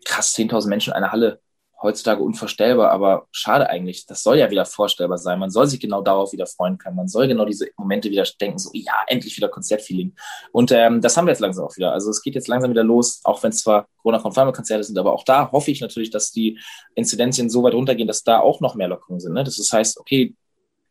krass, 0.05 0.35
10.000 0.35 0.69
Menschen 0.69 0.91
in 0.93 0.97
einer 0.97 1.13
Halle. 1.13 1.42
Heutzutage 1.83 2.23
unvorstellbar, 2.23 2.91
aber 2.91 3.27
schade 3.33 3.69
eigentlich. 3.69 4.07
Das 4.07 4.23
soll 4.23 4.39
ja 4.39 4.51
wieder 4.51 4.65
vorstellbar 4.65 5.19
sein. 5.19 5.39
Man 5.39 5.51
soll 5.51 5.67
sich 5.67 5.81
genau 5.81 6.01
darauf 6.01 6.33
wieder 6.33 6.47
freuen 6.47 6.79
können. 6.79 6.97
Man 6.97 7.09
soll 7.09 7.27
genau 7.27 7.45
diese 7.45 7.69
Momente 7.77 8.11
wieder 8.11 8.25
denken, 8.41 8.59
so, 8.59 8.71
ja, 8.73 8.95
endlich 9.09 9.37
wieder 9.37 9.49
Konzertfeeling. 9.49 10.15
Und 10.53 10.71
ähm, 10.73 11.01
das 11.01 11.17
haben 11.17 11.27
wir 11.27 11.33
jetzt 11.33 11.41
langsam 11.41 11.65
auch 11.65 11.77
wieder. 11.77 11.93
Also 11.93 12.11
es 12.11 12.23
geht 12.23 12.35
jetzt 12.35 12.49
langsam 12.49 12.71
wieder 12.71 12.85
los, 12.85 13.21
auch 13.25 13.43
wenn 13.43 13.51
es 13.51 13.63
zwar 13.63 13.87
Corona-konforme 14.03 14.53
Konzerte 14.53 14.85
sind, 14.85 14.99
aber 14.99 15.13
auch 15.13 15.25
da 15.25 15.51
hoffe 15.51 15.71
ich 15.71 15.81
natürlich, 15.81 16.11
dass 16.11 16.31
die 16.31 16.59
Inzidenzien 16.95 17.51
so 17.51 17.63
weit 17.63 17.75
runtergehen, 17.75 18.09
dass 18.09 18.23
da 18.23 18.41
auch 18.41 18.61
noch 18.61 18.75
mehr 18.75 18.89
Lockerungen 18.89 19.21
sind. 19.21 19.33
Ne? 19.33 19.45
Das 19.45 19.59
heißt, 19.73 19.99
okay, 19.99 20.35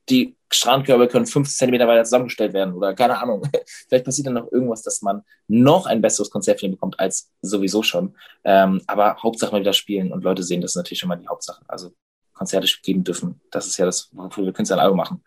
die 0.10 0.36
Strandkörbe 0.52 1.08
können 1.08 1.26
fünf 1.26 1.50
Zentimeter 1.50 1.88
weiter 1.88 2.04
zusammengestellt 2.04 2.54
werden 2.54 2.74
oder 2.74 2.94
keine 2.94 3.18
Ahnung. 3.20 3.44
Vielleicht 3.88 4.06
passiert 4.06 4.28
dann 4.28 4.34
noch 4.34 4.52
irgendwas, 4.52 4.82
dass 4.82 5.02
man 5.02 5.24
noch 5.48 5.86
ein 5.86 6.02
besseres 6.02 6.30
Konzertfilm 6.30 6.74
bekommt 6.74 7.00
als 7.00 7.32
sowieso 7.42 7.84
schon. 7.84 8.16
Ähm, 8.44 8.82
aber 8.88 9.18
Hauptsache 9.22 9.52
mal 9.52 9.62
wieder 9.62 9.74
spielen 9.74 10.12
und 10.12 10.24
Leute 10.24 10.44
sehen, 10.44 10.62
das 10.62 10.72
ist 10.72 10.76
natürlich 10.76 11.00
schon 11.00 11.10
mal 11.10 11.16
die 11.16 11.28
Hauptsache. 11.28 11.64
Also 11.68 11.94
Konzerte 12.34 12.68
geben 12.84 13.04
dürfen, 13.04 13.40
das 13.52 13.68
ist 13.68 13.78
ja 13.78 13.86
das, 13.86 14.10
wofür 14.12 14.44
wir 14.46 14.54
Künstler 14.54 14.78
ein 14.78 14.84
Album 14.84 14.98
machen. 14.98 15.24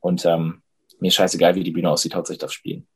Und 0.00 0.24
ähm, 0.24 0.62
mir 1.00 1.08
ist 1.08 1.14
scheißegal, 1.14 1.54
wie 1.54 1.64
die 1.64 1.72
Bühne 1.72 1.90
aussieht, 1.90 2.14
hauptsächlich 2.14 2.40
darf 2.40 2.52
spielen. 2.52 2.86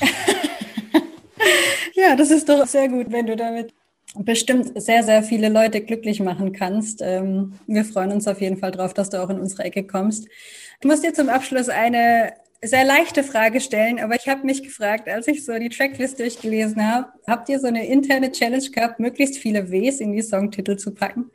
Ja, 2.00 2.16
das 2.16 2.30
ist 2.30 2.48
doch 2.48 2.66
sehr 2.66 2.88
gut, 2.88 3.10
wenn 3.10 3.26
du 3.26 3.36
damit 3.36 3.74
bestimmt 4.16 4.80
sehr, 4.80 5.02
sehr 5.04 5.22
viele 5.22 5.48
Leute 5.48 5.80
glücklich 5.80 6.20
machen 6.20 6.52
kannst. 6.52 7.00
Ähm, 7.02 7.54
wir 7.66 7.84
freuen 7.84 8.12
uns 8.12 8.26
auf 8.26 8.40
jeden 8.40 8.56
Fall 8.56 8.72
drauf, 8.72 8.94
dass 8.94 9.10
du 9.10 9.22
auch 9.22 9.30
in 9.30 9.38
unsere 9.38 9.64
Ecke 9.64 9.86
kommst. 9.86 10.26
Ich 10.80 10.86
muss 10.86 11.02
dir 11.02 11.14
zum 11.14 11.28
Abschluss 11.28 11.68
eine 11.68 12.32
sehr 12.62 12.84
leichte 12.84 13.22
Frage 13.22 13.60
stellen, 13.60 13.98
aber 14.00 14.16
ich 14.16 14.28
habe 14.28 14.44
mich 14.44 14.62
gefragt, 14.62 15.08
als 15.08 15.28
ich 15.28 15.44
so 15.44 15.58
die 15.58 15.70
Tracklist 15.70 16.18
durchgelesen 16.18 16.84
habe, 16.84 17.08
habt 17.26 17.48
ihr 17.48 17.58
so 17.58 17.66
eine 17.66 17.86
interne 17.86 18.32
Challenge 18.32 18.68
gehabt, 18.70 19.00
möglichst 19.00 19.38
viele 19.38 19.70
Ws 19.70 20.00
in 20.00 20.12
die 20.12 20.22
Songtitel 20.22 20.76
zu 20.76 20.92
packen? 20.92 21.30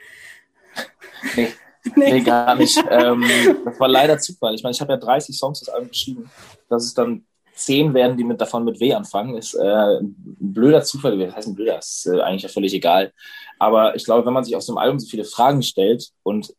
Nee, 1.36 1.50
nee 1.96 2.22
gar 2.22 2.55
nicht. 2.55 2.77
ähm, 2.91 3.25
das 3.65 3.79
war 3.79 3.88
leider 3.88 4.20
Zufall. 4.20 4.53
Ich 4.53 4.63
meine, 4.63 4.74
ich 4.74 4.82
habe 4.82 4.94
ja 4.94 4.98
30 4.98 5.36
Songs 5.36 5.62
das 5.62 5.70
Album 5.70 5.89
geschrieben. 5.89 6.29
Das 6.70 6.86
ist 6.86 6.98
dann 6.98 7.25
zehn 7.55 7.93
werden, 7.93 8.17
die 8.17 8.24
mit 8.24 8.39
davon 8.41 8.65
mit 8.65 8.79
W 8.79 8.93
anfangen, 8.93 9.38
ist 9.38 9.53
äh, 9.55 10.00
ein 10.00 10.15
blöder 10.39 10.83
Zufall. 10.83 11.17
Das 11.17 11.35
heißt 11.35 11.47
ein 11.47 11.55
blöder, 11.55 11.79
ist 11.79 12.05
äh, 12.05 12.21
eigentlich 12.21 12.43
ja 12.43 12.50
völlig 12.50 12.74
egal. 12.74 13.13
Aber 13.59 13.95
ich 13.95 14.03
glaube, 14.03 14.25
wenn 14.25 14.33
man 14.33 14.43
sich 14.43 14.55
auf 14.55 14.62
so 14.62 14.74
einem 14.74 14.79
Album 14.79 15.00
so 15.00 15.07
viele 15.07 15.24
Fragen 15.24 15.63
stellt 15.63 16.09
und 16.24 16.53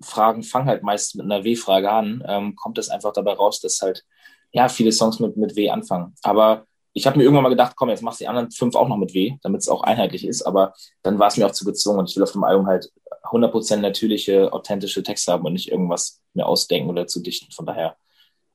Fragen 0.00 0.42
fangen 0.42 0.68
halt 0.68 0.82
meist 0.82 1.16
mit 1.16 1.24
einer 1.24 1.44
W-Frage 1.44 1.90
an, 1.90 2.24
ähm, 2.26 2.54
kommt 2.54 2.78
es 2.78 2.88
einfach 2.88 3.12
dabei 3.12 3.32
raus, 3.32 3.60
dass 3.60 3.80
halt 3.82 4.04
ja 4.52 4.68
viele 4.68 4.92
Songs 4.92 5.20
mit, 5.20 5.36
mit 5.36 5.56
W 5.56 5.70
anfangen. 5.70 6.14
Aber 6.22 6.66
ich 6.94 7.06
habe 7.06 7.16
mir 7.16 7.24
irgendwann 7.24 7.44
mal 7.44 7.48
gedacht, 7.48 7.74
komm, 7.74 7.88
jetzt 7.88 8.02
machst 8.02 8.20
du 8.20 8.24
die 8.24 8.28
anderen 8.28 8.50
fünf 8.50 8.74
auch 8.74 8.88
noch 8.88 8.98
mit 8.98 9.14
W, 9.14 9.36
damit 9.42 9.62
es 9.62 9.68
auch 9.68 9.82
einheitlich 9.82 10.26
ist. 10.26 10.42
Aber 10.42 10.74
dann 11.02 11.18
war 11.18 11.28
es 11.28 11.36
mir 11.36 11.46
auch 11.46 11.52
zu 11.52 11.64
gezwungen 11.64 12.00
und 12.00 12.10
ich 12.10 12.16
will 12.16 12.22
auf 12.22 12.32
dem 12.32 12.44
Album 12.44 12.66
halt 12.66 12.90
100% 13.24 13.76
natürliche, 13.76 14.52
authentische 14.52 15.02
Texte 15.02 15.32
haben 15.32 15.44
und 15.44 15.54
nicht 15.54 15.70
irgendwas 15.70 16.20
mir 16.34 16.46
ausdenken 16.46 16.90
oder 16.90 17.06
zu 17.06 17.20
dichten. 17.20 17.50
Von 17.52 17.64
daher 17.64 17.96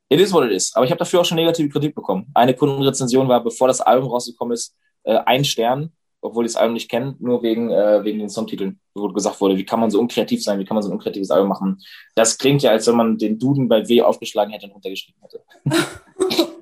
It 0.09 0.19
is 0.19 0.31
what 0.31 0.45
it 0.45 0.51
is. 0.51 0.73
Aber 0.75 0.85
ich 0.85 0.91
habe 0.91 0.99
dafür 0.99 1.21
auch 1.21 1.25
schon 1.25 1.35
negative 1.35 1.69
Kritik 1.69 1.95
bekommen. 1.95 2.27
Eine 2.33 2.53
Kundenrezension 2.53 3.27
war, 3.27 3.43
bevor 3.43 3.67
das 3.67 3.81
Album 3.81 4.09
rausgekommen 4.09 4.53
ist, 4.53 4.75
äh, 5.03 5.17
ein 5.25 5.43
Stern. 5.43 5.91
obwohl 6.21 6.45
ich 6.45 6.53
das 6.53 6.61
Album 6.61 6.73
nicht 6.73 6.89
kenne, 6.89 7.15
nur 7.19 7.43
wegen, 7.43 7.69
äh, 7.69 8.03
wegen 8.03 8.19
den 8.19 8.29
Songtiteln, 8.29 8.79
wo 8.95 9.07
gesagt 9.09 9.39
wurde, 9.39 9.55
wie 9.55 9.65
kann 9.65 9.79
man 9.79 9.91
so 9.91 9.99
unkreativ 9.99 10.43
sein, 10.43 10.59
wie 10.59 10.65
kann 10.65 10.75
man 10.75 10.81
so 10.81 10.89
ein 10.89 10.93
unkreatives 10.93 11.29
Album 11.29 11.47
machen. 11.47 11.79
Das 12.15 12.37
klingt 12.37 12.63
ja, 12.63 12.71
als 12.71 12.87
wenn 12.87 12.95
man 12.95 13.17
den 13.17 13.37
Duden 13.37 13.69
bei 13.69 13.87
W 13.87 14.01
aufgeschlagen 14.01 14.51
hätte 14.51 14.65
und 14.65 14.73
runtergeschrieben 14.73 15.21
hätte. 15.21 15.43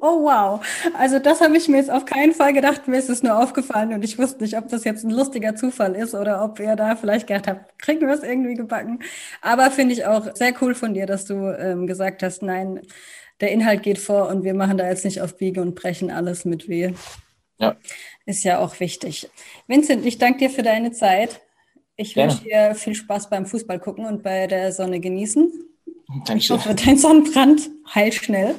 Oh 0.02 0.22
wow. 0.24 0.64
Also 1.00 1.18
das 1.18 1.42
habe 1.42 1.58
ich 1.58 1.68
mir 1.68 1.78
jetzt 1.78 1.90
auf 1.90 2.06
keinen 2.06 2.34
Fall 2.34 2.54
gedacht. 2.54 2.88
Mir 2.88 2.98
ist 2.98 3.10
es 3.10 3.24
nur 3.24 3.42
aufgefallen 3.42 3.92
und 3.92 4.04
ich 4.04 4.20
wusste 4.20 4.44
nicht, 4.44 4.56
ob 4.56 4.68
das 4.68 4.84
jetzt 4.84 5.04
ein 5.04 5.10
lustiger 5.10 5.56
Zufall 5.56 5.96
ist 5.96 6.14
oder 6.14 6.44
ob 6.44 6.60
ihr 6.60 6.76
da 6.76 6.96
vielleicht 6.96 7.26
gedacht 7.26 7.48
habt, 7.48 7.80
kriegen 7.80 8.02
wir 8.02 8.14
es 8.14 8.22
irgendwie 8.22 8.54
gebacken. 8.54 9.00
Aber 9.42 9.72
finde 9.72 9.94
ich 9.96 10.06
auch 10.06 10.36
sehr 10.36 10.54
cool 10.62 10.76
von 10.76 10.94
dir, 10.94 11.08
dass 11.08 11.26
du 11.26 11.58
ähm, 11.58 11.88
gesagt 11.88 12.22
hast, 12.22 12.44
nein, 12.44 12.82
der 13.42 13.52
Inhalt 13.52 13.84
geht 13.84 13.98
vor 13.98 14.30
und 14.30 14.44
wir 14.44 14.54
machen 14.54 14.78
da 14.78 14.88
jetzt 14.88 15.06
nicht 15.06 15.22
auf 15.22 15.38
Biege 15.38 15.62
und 15.62 15.76
brechen 15.76 16.12
alles 16.12 16.46
mit 16.46 16.68
weh. 16.70 16.94
Ja. 17.58 17.76
Ist 18.26 18.44
ja 18.44 18.60
auch 18.60 18.80
wichtig. 18.80 19.30
Vincent, 19.68 20.06
ich 20.06 20.18
danke 20.18 20.40
dir 20.40 20.50
für 20.50 20.64
deine 20.64 20.92
Zeit. 20.92 21.42
Ich 21.96 22.14
Gerne. 22.14 22.32
wünsche 22.32 22.44
dir 22.44 22.76
viel 22.76 22.96
Spaß 22.96 23.30
beim 23.30 23.46
Fußball 23.46 23.80
gucken 23.80 24.06
und 24.06 24.24
bei 24.24 24.48
der 24.48 24.72
Sonne 24.72 25.00
genießen. 25.00 25.52
Ich 25.88 26.24
Dankeschön. 26.26 26.58
hoffe, 26.58 26.76
dein 26.76 26.98
Sonnenbrand 26.98 27.70
heilt 27.94 28.14
schnell. 28.16 28.56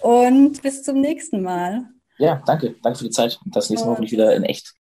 Und 0.00 0.62
bis 0.62 0.82
zum 0.82 1.00
nächsten 1.00 1.42
Mal. 1.42 1.88
Ja, 2.18 2.42
danke. 2.46 2.74
Danke 2.82 2.98
für 2.98 3.04
die 3.04 3.10
Zeit. 3.10 3.38
Und 3.44 3.54
das 3.56 3.70
nächste 3.70 3.86
Mal 3.86 3.92
hoffentlich 3.92 4.12
wieder 4.12 4.34
in 4.34 4.44
echt. 4.44 4.74